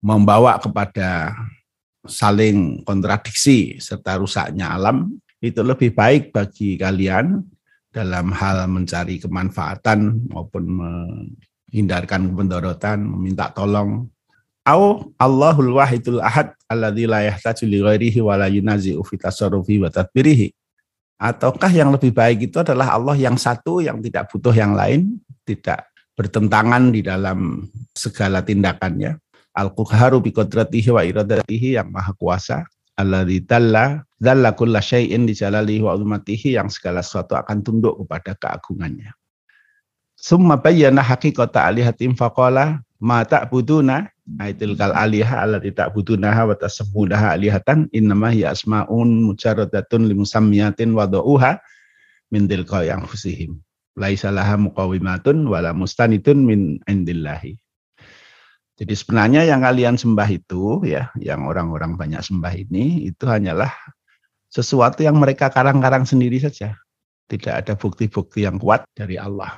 [0.03, 1.39] membawa kepada
[2.03, 7.43] saling kontradiksi serta rusaknya alam itu lebih baik bagi kalian
[7.91, 14.07] dalam hal mencari kemanfaatan maupun menghindarkan kebendorotan, meminta tolong.
[14.63, 19.91] Au Allahul wahidul ahad alladzi la yahtaju li ghairihi wa la yunazi'u fi tasarrufi wa
[19.91, 20.55] tadbirihi
[21.23, 25.87] Ataukah yang lebih baik itu adalah Allah yang satu yang tidak butuh yang lain, tidak
[26.19, 27.63] bertentangan di dalam
[27.95, 29.23] segala tindakannya.
[29.55, 32.67] Al-Qahharu bi qadratihi wa iradatihi yang maha kuasa.
[32.99, 34.03] Alladzi dalla
[34.55, 35.35] kulla syai'in di
[35.83, 35.99] wa
[36.47, 39.11] yang segala sesuatu akan tunduk kepada keagungannya.
[40.15, 46.55] Summa bayyana haqiqata alihatim faqala ma ta'buduna Aitil kal alihah ala tidak butuh naha wa
[46.55, 51.59] tasammudaha alihatan innama hiya asma'un mujarradatun limusammiyatin wada'uha
[52.31, 53.59] min tilqa yang fusihim.
[53.99, 57.59] Laisa laha muqawimatun wala mustanitun min indillahi.
[58.79, 63.75] Jadi sebenarnya yang kalian sembah itu ya, yang orang-orang banyak sembah ini itu hanyalah
[64.53, 66.77] sesuatu yang mereka karang-karang sendiri saja.
[67.33, 69.57] Tidak ada bukti-bukti yang kuat dari Allah.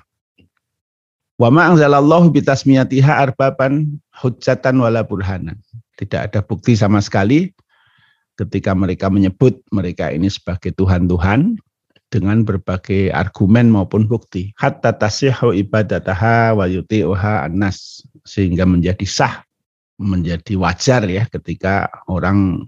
[1.35, 5.59] Wa ma anzalallahu bitasmiyatiha arbaban hujjatan wala burhanan.
[5.98, 7.50] Tidak ada bukti sama sekali
[8.38, 11.59] ketika mereka menyebut mereka ini sebagai Tuhan-Tuhan
[12.14, 14.54] dengan berbagai argumen maupun bukti.
[14.54, 18.07] Hatta tasihu ibadataha wa yuti'uha annas.
[18.22, 19.42] Sehingga menjadi sah,
[19.98, 22.62] menjadi wajar ya ketika orang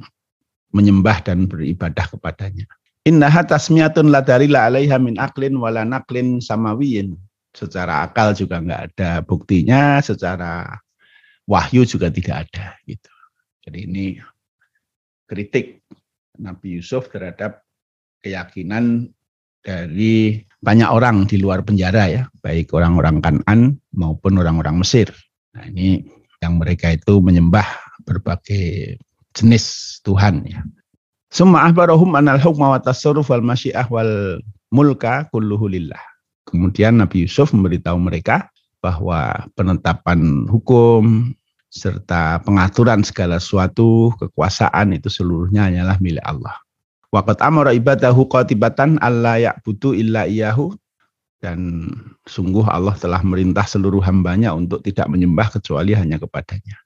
[0.76, 2.68] menyembah dan beribadah kepadanya.
[3.08, 7.16] Innaha tasmiyatun la dalila alaiha min aklin wala naqlin samawiyin
[7.56, 10.68] secara akal juga nggak ada buktinya, secara
[11.48, 13.12] wahyu juga tidak ada gitu.
[13.64, 14.06] Jadi ini
[15.24, 15.80] kritik
[16.36, 17.64] Nabi Yusuf terhadap
[18.20, 19.08] keyakinan
[19.64, 25.10] dari banyak orang di luar penjara ya, baik orang-orang Kanan maupun orang-orang Mesir.
[25.56, 26.06] Nah, ini
[26.44, 27.66] yang mereka itu menyembah
[28.04, 29.00] berbagai
[29.36, 30.64] jenis Tuhan ya.
[31.28, 34.40] Summa ahbarahum anal hukma wa tasarruf wal masyiah wal
[34.72, 36.00] mulka kulluhu lillah.
[36.48, 38.48] Kemudian Nabi Yusuf memberitahu mereka
[38.80, 41.34] bahwa penetapan hukum
[41.68, 46.56] serta pengaturan segala sesuatu, kekuasaan itu seluruhnya hanyalah milik Allah.
[47.10, 50.72] Waqat amara ibadahu qatibatan alla ya'budu illa iyahu
[51.42, 51.90] dan
[52.24, 56.85] sungguh Allah telah merintah seluruh hambanya untuk tidak menyembah kecuali hanya kepadanya.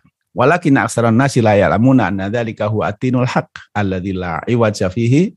[0.31, 4.87] Walakin aksaran nasi la ya'lamuna anna dzalika huwa atinul haq alladzi la iwaja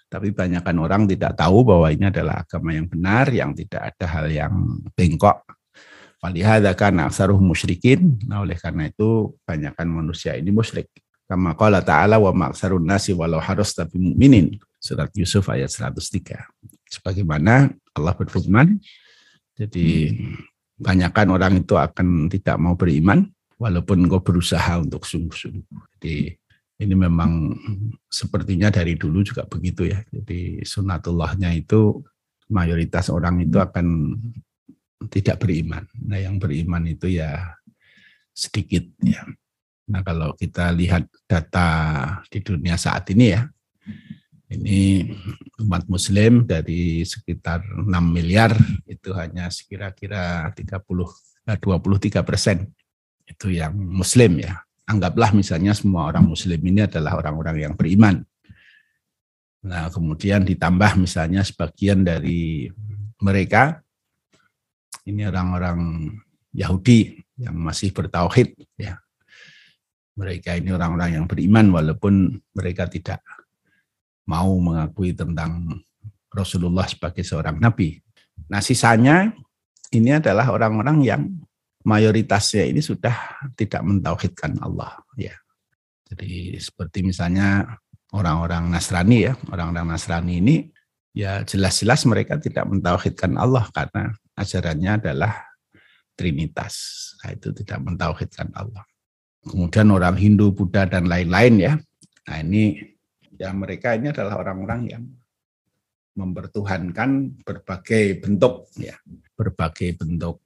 [0.07, 4.31] tapi banyakkan orang tidak tahu bahwa ini adalah agama yang benar yang tidak ada hal
[4.31, 4.55] yang
[4.95, 5.43] bengkok
[6.25, 8.17] Walihada kana aksaruh musyrikin.
[8.25, 10.89] Nah oleh karena itu banyakkan manusia ini musyrik.
[11.29, 14.57] Kama qala ta'ala wa maksarun nasi walau harus tapi mukminin.
[14.81, 16.49] Surat Yusuf ayat 103.
[16.89, 18.81] Sebagaimana Allah berfirman,
[19.53, 20.17] jadi
[20.81, 25.81] banyakkan orang itu akan tidak mau beriman walaupun engkau berusaha untuk sungguh-sungguh.
[25.99, 26.35] Jadi
[26.75, 27.55] ini memang
[28.11, 30.03] sepertinya dari dulu juga begitu ya.
[30.11, 32.03] Jadi sunatullahnya itu
[32.51, 34.19] mayoritas orang itu akan
[35.09, 35.85] tidak beriman.
[36.03, 37.55] Nah, yang beriman itu ya
[38.35, 39.23] sedikit ya.
[39.85, 41.69] Nah, kalau kita lihat data
[42.33, 43.45] di dunia saat ini ya,
[44.55, 45.09] Ini
[45.67, 48.55] umat muslim dari sekitar 6 miliar
[48.87, 50.79] itu hanya sekira-kira 30
[51.45, 52.69] 23 persen
[53.25, 54.61] itu yang muslim ya.
[54.85, 58.21] Anggaplah misalnya semua orang muslim ini adalah orang-orang yang beriman.
[59.65, 62.69] Nah, kemudian ditambah misalnya sebagian dari
[63.25, 63.81] mereka
[65.09, 66.13] ini orang-orang
[66.53, 69.01] Yahudi yang masih bertauhid ya.
[70.15, 73.25] Mereka ini orang-orang yang beriman walaupun mereka tidak
[74.29, 75.83] mau mengakui tentang
[76.31, 77.99] Rasulullah sebagai seorang nabi.
[78.53, 79.33] Nah, sisanya
[79.91, 81.23] ini adalah orang-orang yang
[81.85, 85.37] mayoritasnya ini sudah tidak mentauhidkan Allah ya.
[86.09, 87.65] Jadi seperti misalnya
[88.13, 90.57] orang-orang Nasrani ya, orang-orang Nasrani ini
[91.15, 95.33] ya jelas-jelas mereka tidak mentauhidkan Allah karena ajarannya adalah
[96.15, 96.75] Trinitas.
[97.23, 98.87] Nah, itu tidak mentauhidkan Allah.
[99.43, 101.75] Kemudian orang Hindu, Buddha dan lain-lain ya.
[102.31, 102.79] Nah, ini
[103.35, 105.03] ya mereka ini adalah orang-orang yang
[106.15, 108.95] mempertuhankan berbagai bentuk ya,
[109.35, 110.44] berbagai bentuk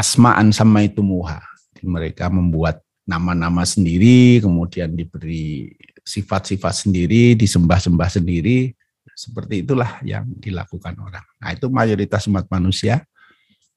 [0.00, 1.44] asma'an sama itu muha.
[1.84, 8.72] Mereka membuat nama-nama sendiri, kemudian diberi sifat-sifat sendiri, disembah-sembah sendiri,
[9.12, 11.24] seperti itulah yang dilakukan orang.
[11.36, 13.04] Nah, itu mayoritas umat manusia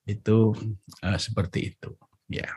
[0.07, 0.55] itu
[1.03, 1.91] uh, seperti itu,
[2.31, 2.47] ya.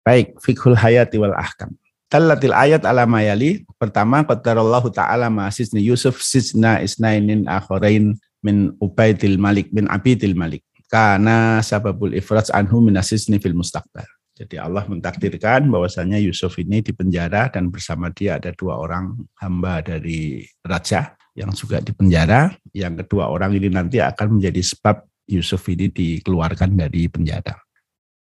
[0.00, 1.76] Baik, fikhul hayati wal ahkam.
[2.10, 3.62] Talatil ayat ala mayali.
[3.78, 10.64] Pertama, qadarallahu ta'ala ma'asisni Yusuf sisna isnainin akharain min Ubaidil Malik bin Abidil Malik.
[10.90, 14.06] Karena sababul ifraj anhu minasisni fil mustaqbal.
[14.34, 20.42] Jadi Allah mentakdirkan bahwasanya Yusuf ini dipenjara dan bersama dia ada dua orang hamba dari
[20.66, 22.50] raja yang juga dipenjara.
[22.74, 27.54] Yang kedua orang ini nanti akan menjadi sebab Yusuf ini dikeluarkan dari penjara.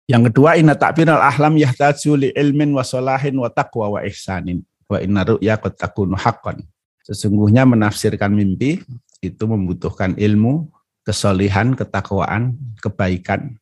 [0.06, 4.98] Yang kedua inna ta'binal ahlam yahtaju li ilmin wa solahin wa taqwa wa ihsanin wa
[5.02, 6.62] inna ru'ya qad takunu haqqan.
[7.06, 8.82] Sesungguhnya menafsirkan mimpi
[9.22, 10.70] itu membutuhkan ilmu,
[11.10, 13.58] kesolihan, ketakwaan, kebaikan,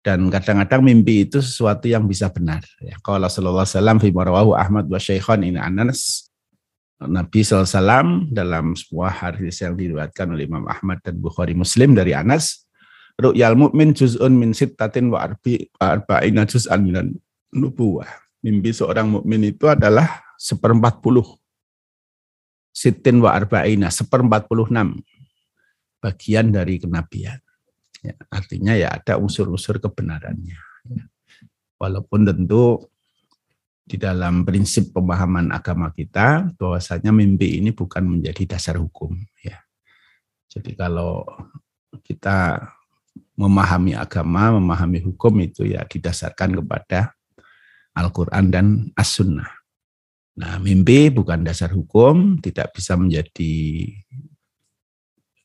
[0.00, 2.64] dan kadang-kadang mimpi itu sesuatu yang bisa benar.
[2.80, 4.08] Ya, kalau Rasulullah SAW fi
[4.56, 6.32] Ahmad wa Syaikhan ini Anas
[6.96, 12.64] Nabi SAW dalam sebuah hadis yang diriwayatkan oleh Imam Ahmad dan Bukhari Muslim dari Anas
[13.18, 17.18] Ru'yal mu'min juz'un min sittatin wa arbi arba'ina juz'an minan
[17.50, 18.06] nubuwah.
[18.46, 21.26] Mimpi seorang mukmin itu adalah seperempat puluh.
[22.70, 25.02] Sitin wa arba'ina, seperempat puluh enam.
[25.98, 27.38] Bagian dari kenabian.
[27.98, 30.58] Ya, artinya ya ada unsur-unsur kebenarannya.
[30.86, 31.04] Ya.
[31.78, 32.86] Walaupun tentu
[33.88, 39.16] di dalam prinsip pemahaman agama kita bahwasanya mimpi ini bukan menjadi dasar hukum.
[39.42, 39.64] Ya.
[40.46, 41.24] Jadi kalau
[42.04, 42.62] kita
[43.38, 47.14] memahami agama, memahami hukum itu ya didasarkan kepada
[47.96, 49.50] Al-Quran dan As-Sunnah.
[50.38, 53.54] Nah, mimpi bukan dasar hukum, tidak bisa menjadi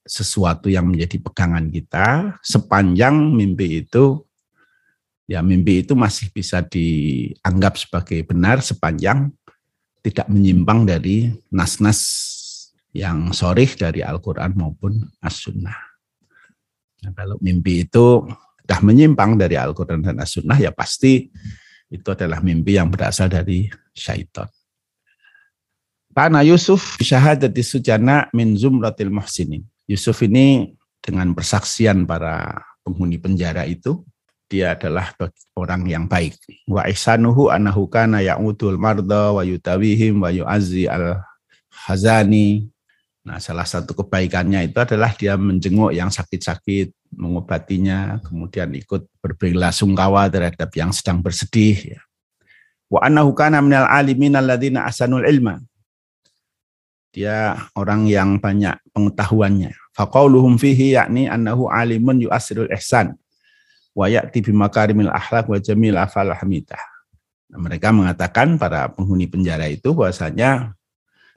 [0.04, 4.24] sesuatu yang menjadi pegangan kita sepanjang mimpi itu
[5.28, 9.32] ya mimpi itu masih bisa dianggap sebagai benar sepanjang
[10.04, 12.00] tidak menyimpang dari nas-nas
[12.94, 15.80] yang sorih dari Al-Quran maupun As-Sunnah.
[17.04, 18.28] Nah, kalau mimpi itu
[18.64, 21.32] sudah menyimpang dari Al-Quran dan As-Sunnah, ya pasti
[21.90, 24.48] itu adalah mimpi yang berasal dari syaitan.
[26.14, 29.66] Karena Yusuf syahadati sujana min zumratil muhsinin.
[29.94, 34.02] Yusuf ini dengan persaksian para penghuni penjara itu
[34.50, 35.14] dia adalah
[35.54, 36.38] orang yang baik.
[36.66, 41.22] Wa ihsanuhu annahu kana ya'udul marda wa yutawihim wa yu'azzi al
[41.86, 42.70] hazani.
[43.24, 50.28] Nah, salah satu kebaikannya itu adalah dia menjenguk yang sakit-sakit, mengobatinya, kemudian ikut berbela sungkawa
[50.28, 51.96] terhadap yang sedang bersedih.
[51.96, 52.02] Ya.
[52.92, 55.64] Wa annahu kana minal alimin alladzina asanul ilma.
[57.14, 59.70] Dia orang yang banyak pengetahuannya.
[59.94, 63.14] Faqauluhum fihi yakni annahu alimun yu'asirul ihsan
[63.94, 66.82] wa ya'ti bimakarimil akhlak wa jamil afal hamidah.
[67.54, 70.74] Nah, mereka mengatakan para penghuni penjara itu bahwasanya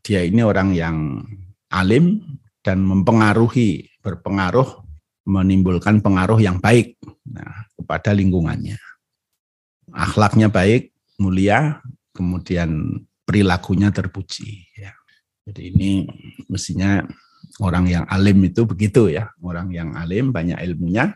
[0.00, 1.20] dia ini orang yang
[1.68, 2.24] alim
[2.64, 4.80] dan mempengaruhi, berpengaruh,
[5.28, 6.96] menimbulkan pengaruh yang baik
[7.28, 8.80] nah, kepada lingkungannya.
[9.92, 11.84] Akhlaknya baik, mulia,
[12.16, 14.72] kemudian perilakunya terpuji.
[14.72, 14.96] Ya.
[15.46, 15.90] Jadi ini
[16.50, 17.06] mestinya
[17.62, 21.14] orang yang alim itu begitu ya, orang yang alim banyak ilmunya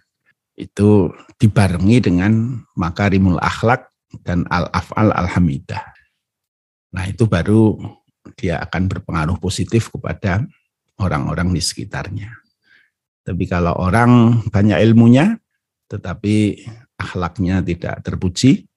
[0.55, 3.91] itu dibarengi dengan makarimul akhlak
[4.23, 5.83] dan al-af'al alhamidah.
[6.95, 7.75] Nah, itu baru
[8.39, 10.45] dia akan berpengaruh positif kepada
[11.01, 12.31] orang-orang di sekitarnya.
[13.25, 15.39] Tapi kalau orang banyak ilmunya
[15.91, 18.71] tetapi akhlaknya tidak terpuji,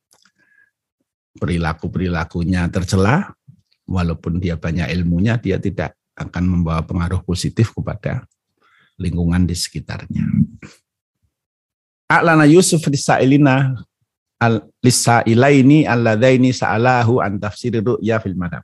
[1.38, 3.38] perilaku-perilakunya tercela,
[3.88, 8.24] walaupun dia banyak ilmunya, dia tidak akan membawa pengaruh positif kepada
[9.02, 10.24] lingkungan di sekitarnya.
[12.06, 13.74] A'lana Yusuf lisailina
[14.84, 18.62] lisailaini alladaini sa'alahu an tafsir ru'ya fil madam.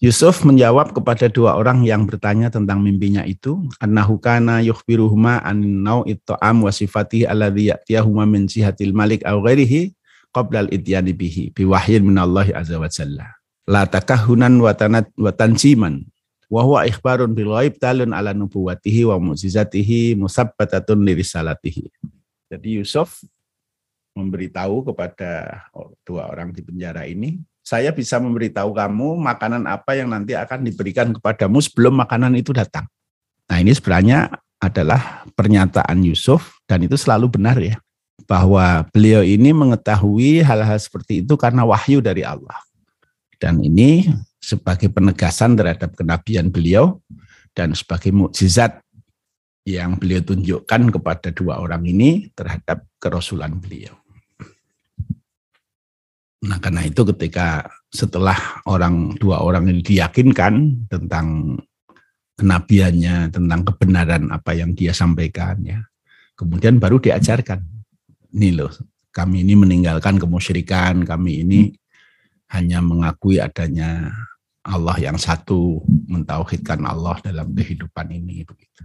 [0.00, 6.16] Yusuf menjawab kepada dua orang yang bertanya tentang mimpinya itu, annahu kana yukhbiruhuma an nau'i
[6.16, 9.92] ta'am wa sifatihi alladhi ya'tiyahuma min sihatil malik aw ghairihi
[10.32, 13.28] qabla al-ityani bihi biwahyin min Allah azza wa jalla.
[13.68, 16.04] La takahunan wa tanat wa tansiman
[16.50, 21.86] wa huwa ikhbarun bil ghaib talun ala nubuwatihi wa mu'jizatihi musabbatatun li risalatihi.
[22.50, 23.22] Jadi Yusuf
[24.18, 25.62] memberitahu kepada
[26.02, 31.14] dua orang di penjara ini saya bisa memberitahu kamu makanan apa yang nanti akan diberikan
[31.14, 32.90] kepadamu sebelum makanan itu datang.
[33.46, 37.78] Nah ini sebenarnya adalah pernyataan Yusuf dan itu selalu benar ya.
[38.26, 42.58] Bahwa beliau ini mengetahui hal-hal seperti itu karena wahyu dari Allah.
[43.40, 44.04] Dan ini
[44.36, 47.00] sebagai penegasan terhadap kenabian beliau
[47.56, 48.84] dan sebagai mukjizat
[49.64, 53.96] yang beliau tunjukkan kepada dua orang ini terhadap kerasulan beliau.
[56.40, 61.60] Nah karena itu ketika setelah orang dua orang ini diyakinkan tentang
[62.40, 65.84] kenabiannya, tentang kebenaran apa yang dia sampaikan ya,
[66.40, 67.60] kemudian baru diajarkan,
[68.32, 68.72] ini loh
[69.12, 71.60] kami ini meninggalkan kemusyrikan, kami ini
[72.50, 74.10] hanya mengakui adanya
[74.60, 78.84] Allah yang satu, mentauhidkan Allah dalam kehidupan ini begitu.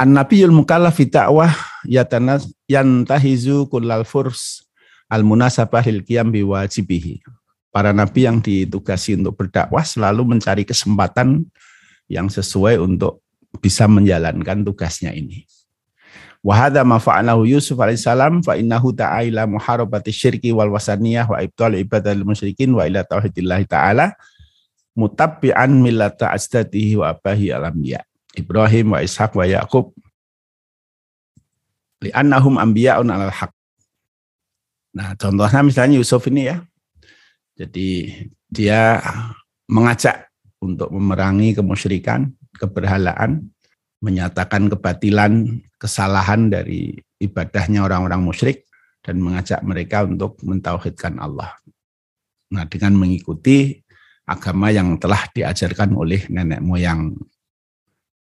[0.00, 1.52] An-Nabiyul Mukallaf fi ta'wah
[2.66, 4.66] yantahizu kullal furs
[5.06, 7.22] al-munasabah lil qiyam biwajibihi.
[7.72, 11.48] Para nabi yang ditugasi untuk berdakwah selalu mencari kesempatan
[12.04, 13.24] yang sesuai untuk
[13.64, 15.48] bisa menjalankan tugasnya ini.
[16.42, 21.70] Wa hadza ma fa'alahu Yusuf alaihissalam fa innahu ta'ala muharabati syirki wal wasaniyah wa ibtal
[21.78, 24.18] ibadal musyrikin wa ila tauhidillah ta'ala
[24.98, 28.02] mutabbi'an millata ajdadihi wa abahi alambiya
[28.32, 29.92] Ibrahim wa Ishaq wa Yaqub.
[32.02, 33.52] Li'annahum anbiya'un alal haq.
[34.92, 36.60] Nah, contohnya misalnya Yusuf ini ya.
[37.56, 38.10] Jadi
[38.48, 38.98] dia
[39.68, 40.28] mengajak
[40.58, 43.52] untuk memerangi kemusyrikan, keberhalaan,
[44.02, 48.62] menyatakan kebatilan, kesalahan dari ibadahnya orang-orang musyrik
[49.02, 51.58] dan mengajak mereka untuk mentauhidkan Allah.
[52.54, 53.82] Nah, dengan mengikuti
[54.22, 57.18] agama yang telah diajarkan oleh nenek moyang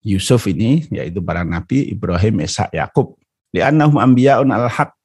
[0.02, 3.14] Yusuf ini, yaitu para nabi Ibrahim, Ishak, Yakub.
[3.54, 4.98] Li'annahum ambiya'un al-haq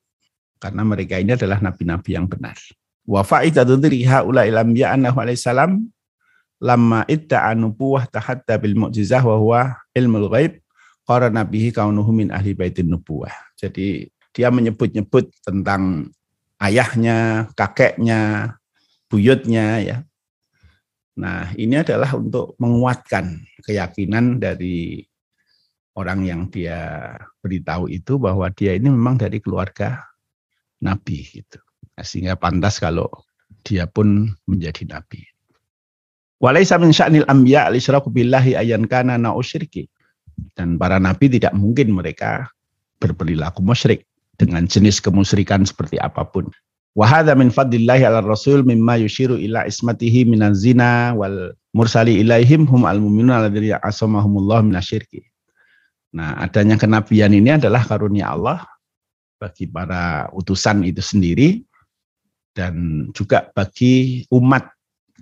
[0.56, 2.56] karena mereka ini adalah nabi-nabi yang benar.
[3.04, 5.92] Wa fa'idatu dzikri haula ilambiya annahu alaihi salam
[6.58, 9.60] lamma idda'a nubuwah tahadda bil mu'jizah wa huwa
[9.92, 10.58] ilmul ghaib
[11.08, 13.32] qarana bihi kaunuhu min ahli baitin nubuwah.
[13.56, 16.12] Jadi dia menyebut-nyebut tentang
[16.60, 18.52] ayahnya, kakeknya,
[19.08, 19.96] buyutnya ya.
[21.18, 25.02] Nah, ini adalah untuk menguatkan keyakinan dari
[25.98, 27.10] orang yang dia
[27.42, 29.98] beritahu itu bahwa dia ini memang dari keluarga
[30.78, 31.58] nabi gitu.
[31.98, 33.10] Nah, sehingga pantas kalau
[33.66, 35.26] dia pun menjadi nabi.
[36.38, 39.90] Walaysa min sya'nil anbiya al-isyraku billahi ayan kana na'usyirki.
[40.54, 42.50] Dan para nabi tidak mungkin mereka
[42.98, 44.06] berperilaku musyrik
[44.38, 46.50] dengan jenis kemusyrikan seperti apa pun.
[46.98, 52.82] Wahada min fadlillahi ala rasul mimma yushiru ila ismatihi minan zina wal mursali ilaihim hum
[52.90, 55.22] al mu'minuna alladhina asamahumullah minasyirki.
[56.18, 58.66] Nah, adanya kenabian ini adalah karunia Allah
[59.38, 61.62] bagi para utusan itu sendiri
[62.50, 64.66] dan juga bagi umat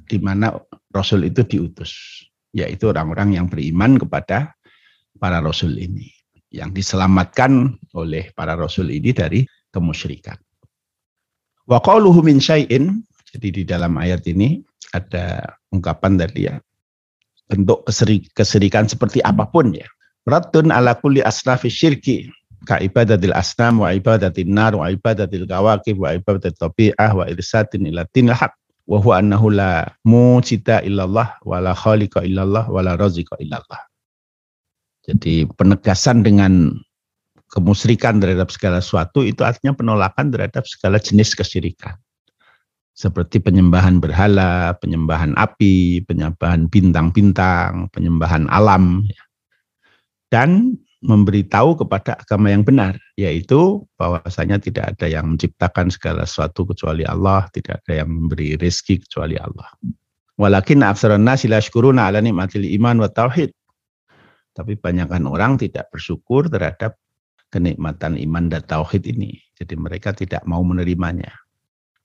[0.09, 0.57] di mana
[0.88, 2.24] Rasul itu diutus,
[2.57, 4.55] yaitu orang-orang yang beriman kepada
[5.16, 6.12] para Rasul ini,
[6.52, 9.40] yang diselamatkan oleh para Rasul ini dari
[9.72, 10.37] kemusyrikan.
[11.66, 13.02] Wa qauluhu min syai'in,
[13.35, 14.62] jadi di dalam ayat ini
[14.94, 16.57] ada ungkapan tadi ya,
[17.50, 17.83] bentuk
[18.33, 19.87] keserikan seperti apa pun ya.
[20.26, 22.26] Ratun ala kulli asnafi syirki,
[22.66, 28.02] ka ibadatil asnam wa ibadatil nar wa ibadatil kawakib wa ibadatil tabi'ah wa irsatin ila
[28.11, 28.50] tinil haq
[28.90, 33.81] wa huwa annahu la mujida illallah wa la khaliqa illallah wa la raziqa illallah.
[35.07, 36.74] Jadi penegasan dengan
[37.50, 41.94] kemusyrikan terhadap segala sesuatu itu artinya penolakan terhadap segala jenis kesyirikan.
[42.96, 49.04] Seperti penyembahan berhala, penyembahan api, penyembahan bintang-bintang, penyembahan alam.
[49.07, 49.22] Ya.
[50.32, 57.04] Dan memberitahu kepada agama yang benar, yaitu bahwasanya tidak ada yang menciptakan segala sesuatu kecuali
[57.04, 59.68] Allah, tidak ada yang memberi rezeki kecuali Allah.
[60.40, 63.52] Walakin aksarun nasi la syukuruna ala nikmatil iman wa tauhid.
[64.57, 66.96] Tapi banyakkan orang tidak bersyukur terhadap
[67.52, 69.36] kenikmatan iman dan tauhid ini.
[69.52, 71.28] Jadi mereka tidak mau menerimanya.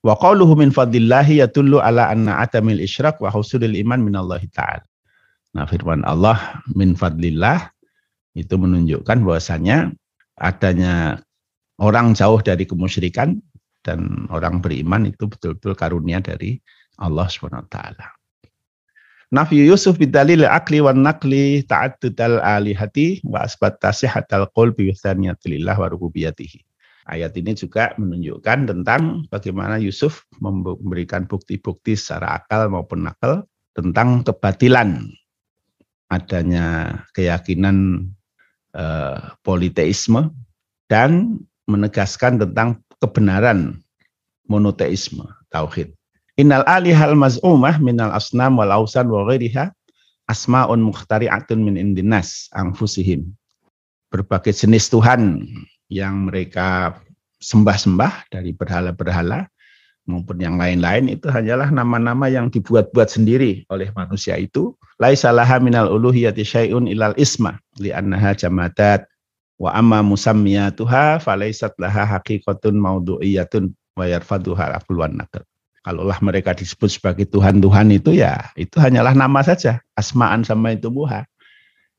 [0.04, 4.84] Wa qauluhu min fadlillahi yatullu ala anna atamil isyrak wa husulil iman minallahi ta'ala.
[5.56, 7.72] Nah firman Allah min fadlillah
[8.36, 9.92] itu menunjukkan bahwasanya
[10.40, 11.20] adanya
[11.80, 13.40] orang jauh dari kemusyrikan
[13.84, 16.56] dan orang beriman itu betul-betul karunia dari
[17.00, 17.76] Allah SWT.
[19.32, 26.60] Nafi Yusuf bidalil akli wan nakli ta'addudal alihati wa asbat tasihatal qalbi wa wa rububiyatihi.
[27.08, 35.08] Ayat ini juga menunjukkan tentang bagaimana Yusuf memberikan bukti-bukti secara akal maupun nakal tentang kebatilan
[36.12, 38.06] adanya keyakinan
[38.76, 40.28] eh, politeisme
[40.92, 43.80] dan menegaskan tentang kebenaran
[44.44, 45.96] monoteisme tauhid.
[46.40, 49.68] Innal alihal maz'umah minal asnam wal ausan wa ghairiha
[50.32, 53.28] asma'un mukhtari'atun min indinas anfusihim.
[54.08, 55.44] Berbagai jenis Tuhan
[55.92, 56.96] yang mereka
[57.44, 59.44] sembah-sembah dari berhala-berhala
[60.08, 64.72] maupun yang lain-lain itu hanyalah nama-nama yang dibuat-buat sendiri oleh manusia itu.
[64.96, 69.04] Laisalaha minal uluhiyati syai'un ilal isma li'annaha jamadat
[69.60, 73.68] wa amma musammiyatuha falaisat laha haqiqatun maudu'iyatun
[74.00, 75.44] wa yarfaduha aqluan nakal
[75.82, 81.26] kalaulah mereka disebut sebagai Tuhan-Tuhan itu ya itu hanyalah nama saja, asmaan sama itu buha.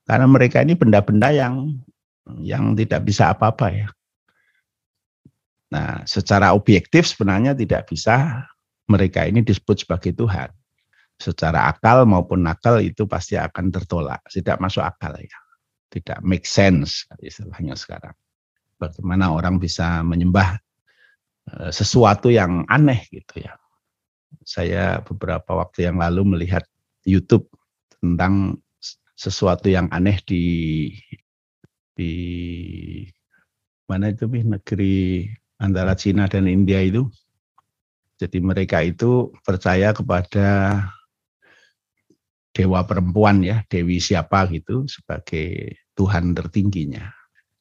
[0.03, 1.79] Karena mereka ini benda-benda yang
[2.39, 3.87] yang tidak bisa apa-apa ya.
[5.71, 8.47] Nah, secara objektif sebenarnya tidak bisa
[8.87, 10.51] mereka ini disebut sebagai Tuhan.
[11.19, 15.39] Secara akal maupun nakal itu pasti akan tertolak, tidak masuk akal ya.
[15.91, 18.15] Tidak make sense istilahnya sekarang.
[18.81, 20.57] Bagaimana orang bisa menyembah
[21.47, 23.53] eh, sesuatu yang aneh gitu ya
[24.41, 26.65] saya beberapa waktu yang lalu melihat
[27.05, 27.45] YouTube
[28.01, 28.57] tentang
[29.13, 30.43] sesuatu yang aneh di
[31.93, 32.13] di
[33.85, 35.29] mana itu negeri
[35.61, 37.07] antara Cina dan India itu.
[38.17, 40.79] Jadi mereka itu percaya kepada
[42.53, 47.09] dewa perempuan ya, dewi siapa gitu sebagai Tuhan tertingginya.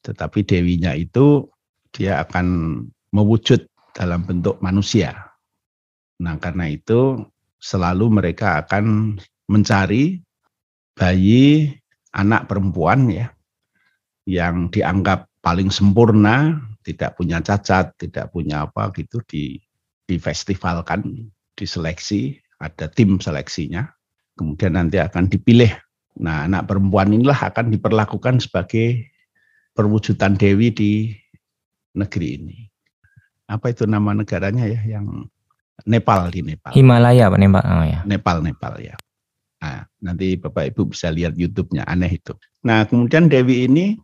[0.05, 1.49] Tetapi dewinya itu
[1.93, 2.79] dia akan
[3.13, 5.32] mewujud dalam bentuk manusia.
[6.21, 7.25] Nah, karena itu
[7.57, 9.17] selalu mereka akan
[9.49, 10.19] mencari
[10.93, 11.73] bayi
[12.13, 13.33] anak perempuan ya
[14.29, 19.59] yang dianggap paling sempurna, tidak punya cacat, tidak punya apa gitu di
[20.19, 23.89] festivalkan, diseleksi, ada tim seleksinya.
[24.37, 25.73] Kemudian nanti akan dipilih.
[26.21, 29.09] Nah, anak perempuan inilah akan diperlakukan sebagai
[29.73, 30.91] perwujudan dewi di
[31.97, 32.57] negeri ini.
[33.49, 35.25] Apa itu nama negaranya ya yang
[35.89, 36.71] Nepal di Nepal.
[36.71, 37.63] Himalaya Pak Nepal.
[37.65, 37.99] Oh, ya.
[38.05, 38.95] Nepal Nepal ya.
[39.63, 42.35] Nah, nanti Bapak Ibu bisa lihat YouTube-nya aneh itu.
[42.67, 43.95] Nah, kemudian Dewi ini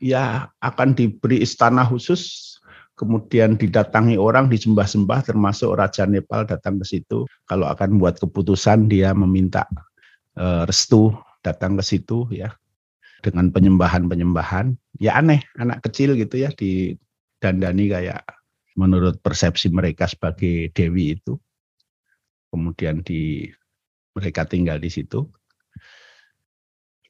[0.00, 2.54] ya akan diberi istana khusus
[2.94, 9.10] kemudian didatangi orang disembah-sembah termasuk Raja Nepal datang ke situ kalau akan buat keputusan dia
[9.16, 9.66] meminta
[10.38, 11.10] e, restu
[11.42, 12.54] datang ke situ ya
[13.20, 18.22] dengan penyembahan-penyembahan ya aneh anak kecil gitu ya didandani kayak
[18.74, 21.38] menurut persepsi mereka sebagai dewi itu.
[22.50, 23.50] Kemudian di
[24.14, 25.26] mereka tinggal di situ.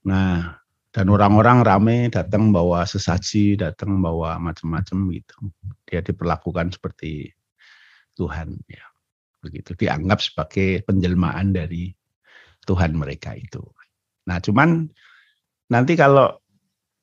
[0.09, 0.57] Nah,
[0.95, 5.37] dan orang-orang rame datang bawa sesaji, datang bawa macam-macam gitu.
[5.91, 7.35] Dia diperlakukan seperti
[8.15, 8.85] Tuhan ya.
[9.43, 11.93] Begitu dianggap sebagai penjelmaan dari
[12.65, 13.61] Tuhan mereka itu.
[14.25, 14.89] Nah, cuman
[15.69, 16.33] nanti kalau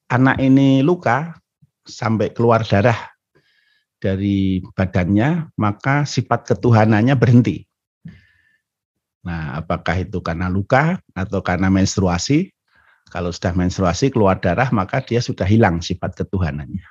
[0.10, 1.38] anak ini luka
[1.86, 3.11] sampai keluar darah
[4.02, 7.70] dari badannya, maka sifat ketuhanannya berhenti.
[9.22, 12.50] Nah, apakah itu karena luka atau karena menstruasi?
[13.14, 16.82] Kalau sudah menstruasi keluar darah, maka dia sudah hilang sifat ketuhanannya.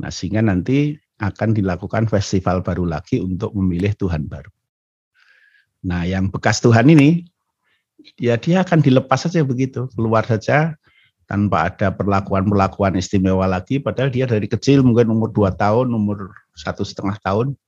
[0.00, 4.48] Nah, sehingga nanti akan dilakukan festival baru lagi untuk memilih Tuhan baru.
[5.84, 7.28] Nah, yang bekas Tuhan ini,
[8.16, 10.76] ya dia akan dilepas saja begitu, keluar saja
[11.26, 16.86] tanpa ada perlakuan-perlakuan istimewa lagi padahal dia dari kecil mungkin umur dua tahun umur satu
[16.86, 17.58] setengah tahun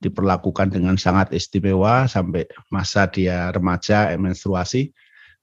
[0.00, 4.94] diperlakukan dengan sangat istimewa sampai masa dia remaja menstruasi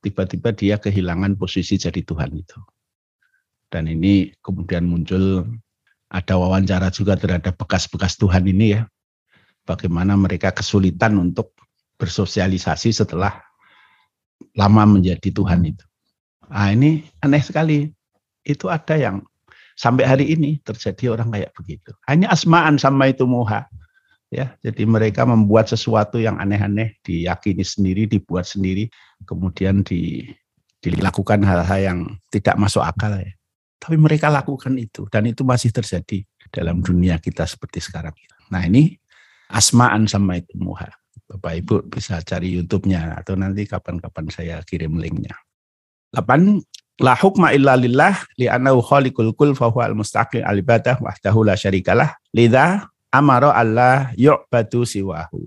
[0.02, 2.58] tiba-tiba dia kehilangan posisi jadi Tuhan itu.
[3.68, 5.46] Dan ini kemudian muncul
[6.08, 8.82] ada wawancara juga terhadap bekas-bekas Tuhan ini ya
[9.68, 11.52] bagaimana mereka kesulitan untuk
[12.00, 13.44] bersosialisasi setelah
[14.56, 15.87] lama menjadi Tuhan itu
[16.48, 17.88] Nah ini aneh sekali.
[18.48, 19.24] Itu ada yang
[19.76, 21.92] sampai hari ini terjadi orang kayak begitu.
[22.08, 23.68] Hanya asmaan sama itu moha.
[24.28, 28.92] Ya, jadi mereka membuat sesuatu yang aneh-aneh, diyakini sendiri, dibuat sendiri,
[29.24, 30.28] kemudian di,
[30.84, 33.32] dilakukan hal-hal yang tidak masuk akal ya.
[33.80, 38.12] Tapi mereka lakukan itu dan itu masih terjadi dalam dunia kita seperti sekarang.
[38.52, 39.00] Nah ini
[39.48, 40.92] asmaan sama itu moha.
[41.28, 45.36] Bapak Ibu bisa cari YouTube-nya atau nanti kapan-kapan saya kirim linknya.
[46.16, 52.18] 8 la hukma illa lillah li'annahu khaliqul kul fa huwa al-mustaqil al-ibadah wahdahu la syarikalah
[52.34, 55.46] lidza amara Allah yu'badu siwahu.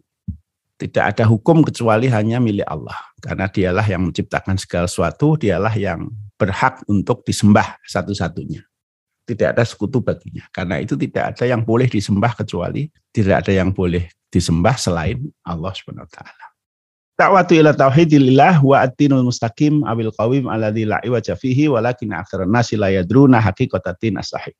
[0.80, 6.08] Tidak ada hukum kecuali hanya milik Allah karena dialah yang menciptakan segala sesuatu dialah yang
[6.40, 8.64] berhak untuk disembah satu-satunya.
[9.28, 13.70] Tidak ada sekutu baginya karena itu tidak ada yang boleh disembah kecuali tidak ada yang
[13.70, 16.49] boleh disembah selain Allah Subhanahu wa taala
[17.20, 22.80] Ta'watu ila tauhidillah wa atinul mustaqim abil qawim alladzi la iwaja fihi walakin aktsarun nasi
[22.80, 24.56] la yadruna haqiqatatin as-sahih.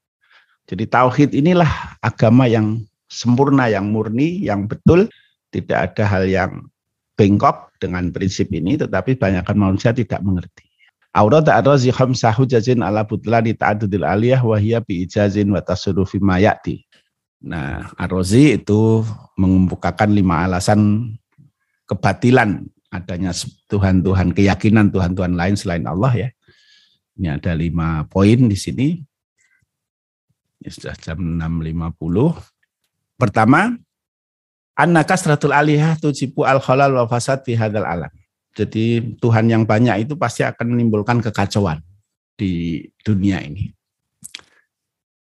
[0.68, 5.08] Jadi tauhid inilah agama yang sempurna, yang murni, yang betul,
[5.48, 6.68] tidak ada hal yang
[7.16, 10.68] bengkok dengan prinsip ini, tetapi banyakkan manusia tidak mengerti.
[11.16, 16.84] Aurat ar-razi khamsah hujajin ala butlani ta'adudil aliyah wa hiya bi ijazin wa tasarrufi mayati.
[17.40, 19.00] Nah, ar-razi itu
[19.40, 21.16] mengemukakan lima alasan
[21.90, 23.34] kebatilan adanya
[23.66, 26.28] Tuhan-Tuhan, keyakinan Tuhan-Tuhan lain selain Allah ya.
[27.18, 29.02] Ini ada lima poin di sini.
[30.62, 31.98] Ini sudah jam 6.50.
[33.18, 33.74] Pertama,
[34.78, 38.12] anna kasratul alihah tujibu al khalal wa fasad fi hadal alam.
[38.54, 41.82] Jadi Tuhan yang banyak itu pasti akan menimbulkan kekacauan
[42.34, 43.70] di dunia ini.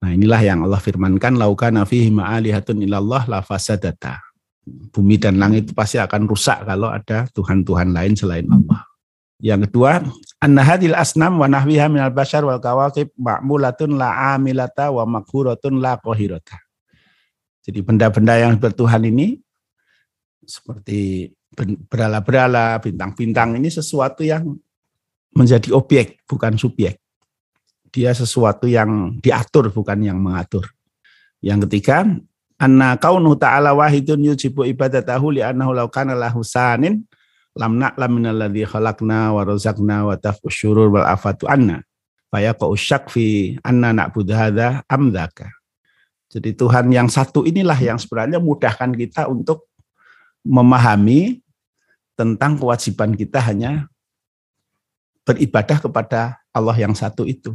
[0.02, 4.31] Nah inilah yang Allah firmankan laukana fihi ma'alihatun ilallah la fasadata
[4.66, 8.86] bumi dan langit itu pasti akan rusak kalau ada Tuhan-Tuhan lain selain Allah.
[9.42, 10.06] Yang kedua,
[10.38, 15.98] anna hadil asnam wa nahwiha minal bashar wal kawakib ma'mulatun la amilata wa makhuratun la
[15.98, 16.62] kohirata.
[17.66, 19.42] Jadi benda-benda yang bertuhan ini
[20.46, 21.30] seperti
[21.90, 24.46] berala-berala, bintang-bintang ini sesuatu yang
[25.34, 27.02] menjadi objek, bukan subjek.
[27.92, 30.70] Dia sesuatu yang diatur, bukan yang mengatur.
[31.42, 32.06] Yang ketiga,
[32.62, 37.02] anna kaunu ta'ala wahidun yujibu ibadatahu li annahu law kana lahu sanin
[37.58, 41.82] lam na'lam min alladhi khalaqna wa razaqna wa tafsyurur wal afatu anna
[42.30, 45.50] fayaqau syak fi anna na'budu hadza amdaka
[46.32, 49.68] jadi Tuhan yang satu inilah yang sebenarnya mudahkan kita untuk
[50.40, 51.44] memahami
[52.16, 53.92] tentang kewajiban kita hanya
[55.28, 57.52] beribadah kepada Allah yang satu itu.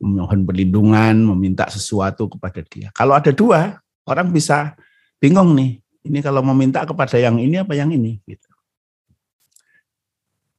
[0.00, 2.88] Memohon perlindungan, meminta sesuatu kepada dia.
[2.96, 4.76] Kalau ada dua, orang bisa
[5.20, 5.80] bingung nih.
[6.04, 8.48] Ini kalau meminta kepada yang ini apa yang ini gitu.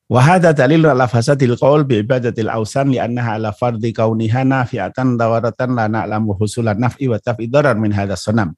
[0.06, 5.74] Wahada dalil ala fasadil qaul bi ibadatil ausan li annaha ala fardhi kauniha nafi'atan dawaratan
[5.74, 8.54] la na'lamu husulan naf'i wa taf'idarar min hadha sanam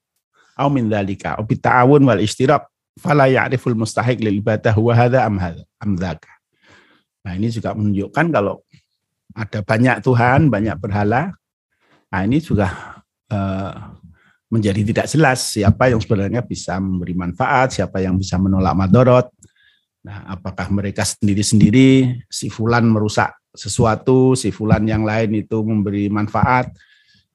[0.60, 2.68] au min dhalika au ta'awun wal ishtirak
[3.00, 5.40] fala ya'riful mustahiq lil ibadah wa hadha am.
[5.40, 8.60] Nah, ini juga menunjukkan kalau
[9.32, 11.32] ada banyak Tuhan, banyak berhala.
[12.12, 12.72] Nah, ini juga
[13.32, 13.97] uh,
[14.48, 19.28] menjadi tidak jelas siapa yang sebenarnya bisa memberi manfaat, siapa yang bisa menolak madorot.
[20.04, 26.72] Nah, apakah mereka sendiri-sendiri, si fulan merusak sesuatu, si fulan yang lain itu memberi manfaat.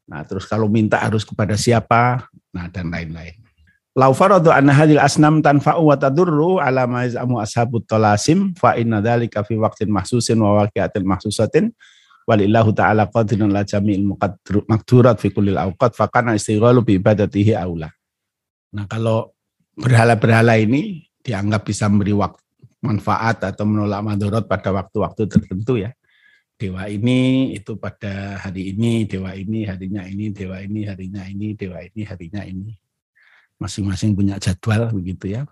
[0.10, 3.38] Nah, terus kalau minta harus kepada siapa, nah dan lain-lain.
[3.94, 9.06] Lau faradu anna hadil asnam tanfa'u wa tadurru ala ma yaz'amu ashabut talasim fa inna
[9.06, 11.70] dzalika fi waqtin mahsusin wa waqi'atin mahsusatin
[12.24, 14.04] walillahu ta'ala qadirun la jami'il
[14.68, 17.92] makdurat fi kullil awqat fakana istighalu bi ibadatihi aula.
[18.74, 19.36] Nah, kalau
[19.78, 22.42] berhala-berhala ini dianggap bisa memberi waktu,
[22.84, 25.96] manfaat atau menolak madorot pada waktu-waktu tertentu ya.
[26.54, 31.82] Dewa ini itu pada hari ini, dewa ini harinya ini, dewa ini harinya ini, dewa
[31.82, 32.72] ini harinya ini.
[33.58, 35.44] Masing-masing punya jadwal begitu ya.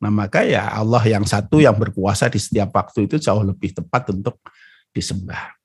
[0.00, 4.16] Nah maka ya Allah yang satu yang berkuasa di setiap waktu itu jauh lebih tepat
[4.16, 4.40] untuk
[4.96, 5.59] disembah.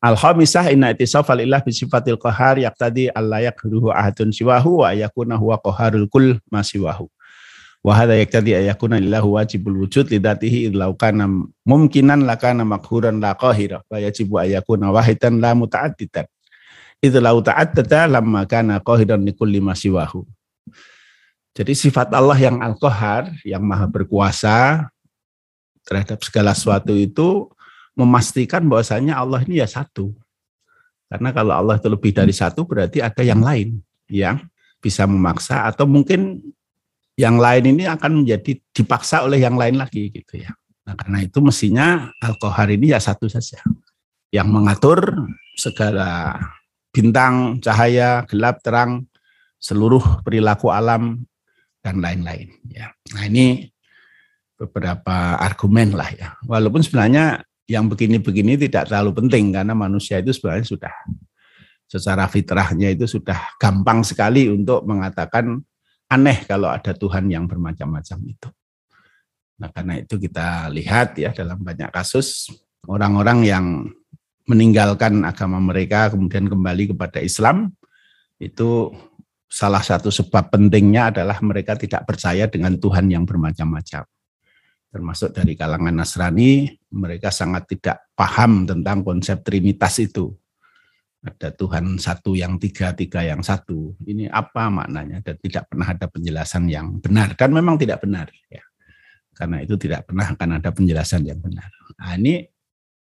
[0.00, 6.08] Al-khamisah inna itisaf alillah bisifatil qahar yaqtadi alla yakhuruhu ahadun siwahu wa yakuna huwa qaharul
[6.08, 7.08] kul masiwahu.
[7.80, 11.28] Wa hadha yaqtadi ayakuna lillahu wajibul wujud lidatihi idlau kana
[11.64, 16.28] mumkinan lakana makhuran la qahira wa yajibu ayakuna wahidan la muta'addidan.
[17.00, 20.28] Idh lau ta'addada lamma kana qahiran likulli masiwahu.
[21.56, 24.88] Jadi sifat Allah yang al-qahar, yang maha berkuasa
[25.88, 27.48] terhadap segala sesuatu itu
[28.00, 30.16] memastikan bahwasanya Allah ini ya satu.
[31.10, 34.40] Karena kalau Allah itu lebih dari satu berarti ada yang lain yang
[34.80, 36.40] bisa memaksa atau mungkin
[37.18, 40.54] yang lain ini akan menjadi dipaksa oleh yang lain lagi gitu ya.
[40.88, 43.60] Nah, karena itu mestinya Al-Qahar ini ya satu saja
[44.32, 45.04] yang mengatur
[45.58, 46.40] segala
[46.94, 49.04] bintang, cahaya, gelap, terang,
[49.60, 51.20] seluruh perilaku alam
[51.84, 52.88] dan lain-lain ya.
[53.12, 53.68] Nah, ini
[54.56, 56.28] beberapa argumen lah ya.
[56.48, 60.94] Walaupun sebenarnya yang begini-begini tidak terlalu penting karena manusia itu sebenarnya sudah
[61.86, 65.62] secara fitrahnya itu sudah gampang sekali untuk mengatakan
[66.10, 68.48] aneh kalau ada Tuhan yang bermacam-macam itu.
[69.62, 72.50] Nah, karena itu kita lihat ya dalam banyak kasus
[72.90, 73.66] orang-orang yang
[74.50, 77.70] meninggalkan agama mereka kemudian kembali kepada Islam
[78.42, 78.90] itu
[79.46, 84.06] salah satu sebab pentingnya adalah mereka tidak percaya dengan Tuhan yang bermacam-macam.
[84.90, 90.34] Termasuk dari kalangan Nasrani, mereka sangat tidak paham tentang konsep trinitas itu.
[91.22, 93.94] Ada Tuhan satu yang tiga, tiga yang satu.
[94.02, 95.22] Ini apa maknanya?
[95.22, 97.38] Dan tidak pernah ada penjelasan yang benar.
[97.38, 98.34] Dan memang tidak benar.
[98.50, 98.66] ya
[99.30, 101.70] Karena itu tidak pernah akan ada penjelasan yang benar.
[102.00, 102.50] Nah, ini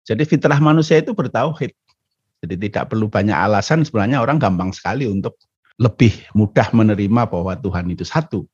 [0.04, 1.72] jadi fitrah manusia itu bertauhid.
[2.44, 5.40] Jadi tidak perlu banyak alasan, sebenarnya orang gampang sekali untuk
[5.78, 8.46] lebih mudah menerima bahwa Tuhan itu satu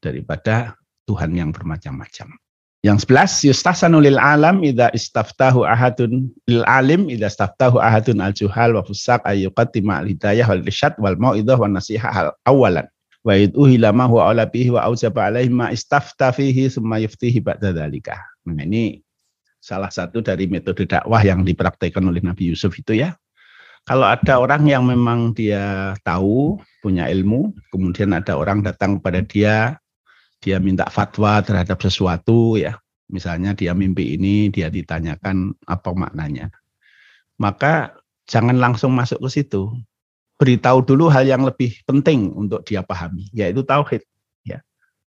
[0.00, 0.76] daripada
[1.08, 2.38] Tuhan yang bermacam-macam.
[2.82, 8.74] Yang sebelas, yustasanu lil alam idza istaftahu ahadun lil alim idza istaftahu ahadun al juhal
[8.74, 12.90] wa fusak ayyuqatima al hidayah wal irsyad wal mau'idah wa nasihah awalan
[13.22, 17.70] wa yud'uhi lama huwa ala bihi wa aujaba alaihi ma istafta fihi summa yuftihi ba'da
[17.70, 18.18] dzalika.
[18.50, 18.98] Nah, ini
[19.62, 23.14] salah satu dari metode dakwah yang dipraktekkan oleh Nabi Yusuf itu ya.
[23.86, 29.81] Kalau ada orang yang memang dia tahu, punya ilmu, kemudian ada orang datang kepada dia,
[30.42, 32.76] dia minta fatwa terhadap sesuatu ya.
[33.06, 36.50] Misalnya dia mimpi ini, dia ditanyakan apa maknanya.
[37.38, 37.94] Maka
[38.26, 39.70] jangan langsung masuk ke situ.
[40.40, 44.02] Beritahu dulu hal yang lebih penting untuk dia pahami, yaitu tauhid.
[44.42, 44.64] Ya.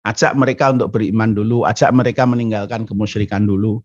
[0.06, 3.82] Ajak mereka untuk beriman dulu, ajak mereka meninggalkan kemusyrikan dulu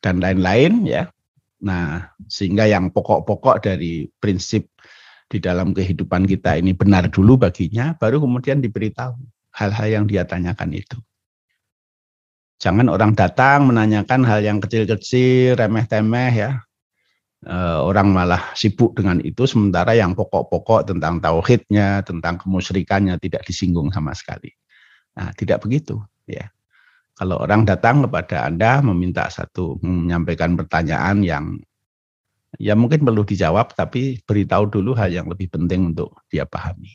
[0.00, 1.12] dan lain-lain ya.
[1.60, 4.72] Nah, sehingga yang pokok-pokok dari prinsip
[5.28, 9.20] di dalam kehidupan kita ini benar dulu baginya, baru kemudian diberitahu
[9.54, 10.98] hal-hal yang dia tanyakan itu.
[12.60, 16.60] Jangan orang datang menanyakan hal yang kecil-kecil, remeh-temeh ya.
[17.40, 23.88] E, orang malah sibuk dengan itu, sementara yang pokok-pokok tentang tauhidnya, tentang kemusyrikannya tidak disinggung
[23.88, 24.52] sama sekali.
[25.16, 26.52] Nah, tidak begitu ya.
[27.16, 31.44] Kalau orang datang kepada Anda meminta satu menyampaikan pertanyaan yang
[32.56, 36.90] ya mungkin perlu dijawab tapi beritahu dulu hal yang lebih penting untuk dia pahami.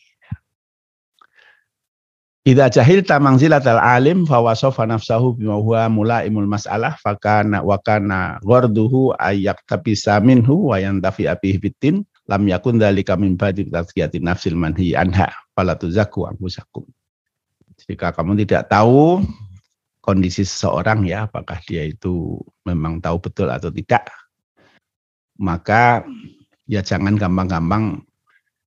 [2.46, 8.38] Idza jahil tamangzilat al alim fa wasafa nafsahu bima huwa mulaimul mas'alah fakana wa kana
[8.46, 14.54] gharduhu ayyak tabisa minhu wa yantafi abihi bitin lam yakun dzalika min badi tazkiyati nafsil
[14.54, 16.86] manhi anha fala tuzakku anfusakum.
[17.82, 19.26] Jika kamu tidak tahu
[20.06, 24.06] kondisi seseorang ya, apakah dia itu memang tahu betul atau tidak.
[25.42, 26.06] Maka
[26.70, 28.06] ya jangan gampang-gampang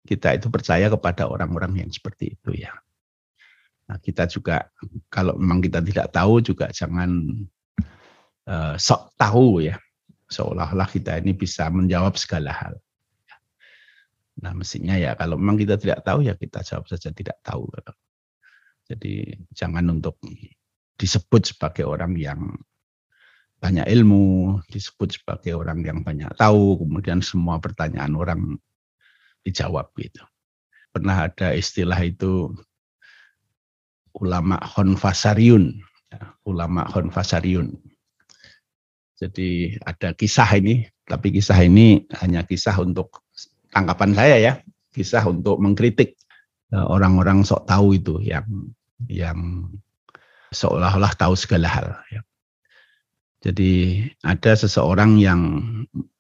[0.02, 2.74] kita itu percaya kepada orang-orang yang seperti itu ya.
[3.88, 4.68] Nah, kita juga
[5.08, 7.08] kalau memang kita tidak tahu juga jangan
[8.44, 9.80] uh, sok tahu ya.
[10.28, 12.76] Seolah-olah kita ini bisa menjawab segala hal.
[14.44, 17.64] Nah, mestinya ya kalau memang kita tidak tahu ya kita jawab saja tidak tahu.
[18.84, 20.20] Jadi jangan untuk
[21.00, 22.40] disebut sebagai orang yang
[23.58, 28.40] banyak ilmu, disebut sebagai orang yang banyak tahu, kemudian semua pertanyaan orang
[29.42, 30.22] dijawab gitu.
[30.94, 32.54] Pernah ada istilah itu
[34.16, 35.80] ulama khonfasariun,
[36.12, 37.76] ya, ulama khonfasariun.
[39.18, 43.26] Jadi ada kisah ini, tapi kisah ini hanya kisah untuk
[43.74, 44.52] tangkapan saya ya,
[44.94, 46.14] kisah untuk mengkritik
[46.70, 48.46] eh, orang-orang sok tahu itu yang
[49.10, 49.68] yang
[50.54, 51.88] seolah-olah tahu segala hal.
[52.14, 52.22] Ya.
[53.42, 55.42] Jadi ada seseorang yang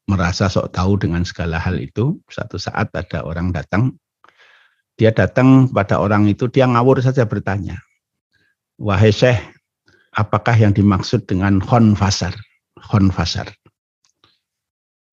[0.08, 2.18] merasa sok tahu dengan segala hal itu.
[2.30, 3.98] Satu saat ada orang datang,
[4.98, 7.78] dia datang pada orang itu, dia ngawur saja bertanya,
[8.82, 9.38] wahai syekh,
[10.18, 12.34] apakah yang dimaksud dengan khonfasar?
[12.74, 13.46] Khonfasar.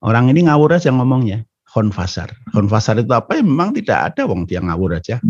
[0.01, 2.33] Orang ini ngawur aja ngomongnya, khonfasar.
[2.49, 3.37] Khonfasar itu apa?
[3.37, 5.21] Ya, memang tidak ada, wong dia ngawur aja.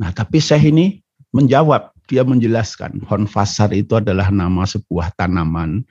[0.00, 1.04] Nah, tapi syekh ini
[1.36, 5.84] menjawab, dia menjelaskan honfasar itu adalah nama sebuah tanaman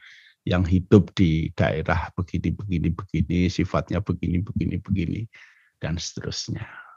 [0.49, 5.21] yang hidup di daerah begini begini begini sifatnya begini begini begini
[5.77, 6.88] dan seterusnya.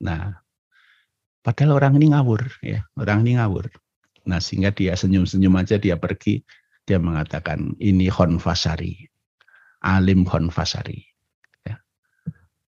[0.00, 0.40] Nah,
[1.44, 3.68] padahal orang ini ngawur ya, orang ini ngawur.
[4.28, 6.44] Nah, sehingga dia senyum-senyum aja dia pergi,
[6.84, 9.08] dia mengatakan ini honfasari.
[9.80, 11.00] Alim honfasari.
[11.64, 11.80] Ya.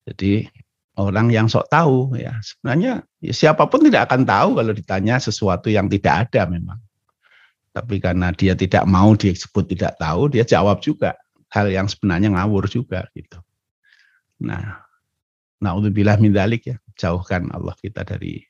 [0.09, 0.49] Jadi
[0.95, 5.67] orang yang sok tahu ya sebenarnya ya, siapa pun tidak akan tahu kalau ditanya sesuatu
[5.67, 6.79] yang tidak ada memang
[7.75, 11.19] tapi karena dia tidak mau disebut tidak tahu dia jawab juga
[11.51, 13.43] hal yang sebenarnya ngawur juga gitu
[14.39, 14.84] nah
[15.65, 16.77] naudzubillah min dalik ya.
[17.01, 18.45] Jauhkan Allah kita dari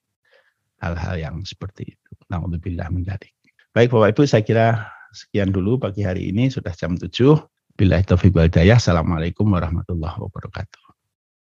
[0.83, 2.11] hal-hal yang seperti itu.
[2.29, 3.35] Naudzubillah min dalik
[3.75, 4.67] baik Bapak Ibu saya kira
[5.11, 6.49] sekian dulu pagi hari ini.
[6.49, 7.11] Sudah jam 7
[7.75, 10.84] Bila itu Assalamualaikum warahmatullahi wabarakatuh.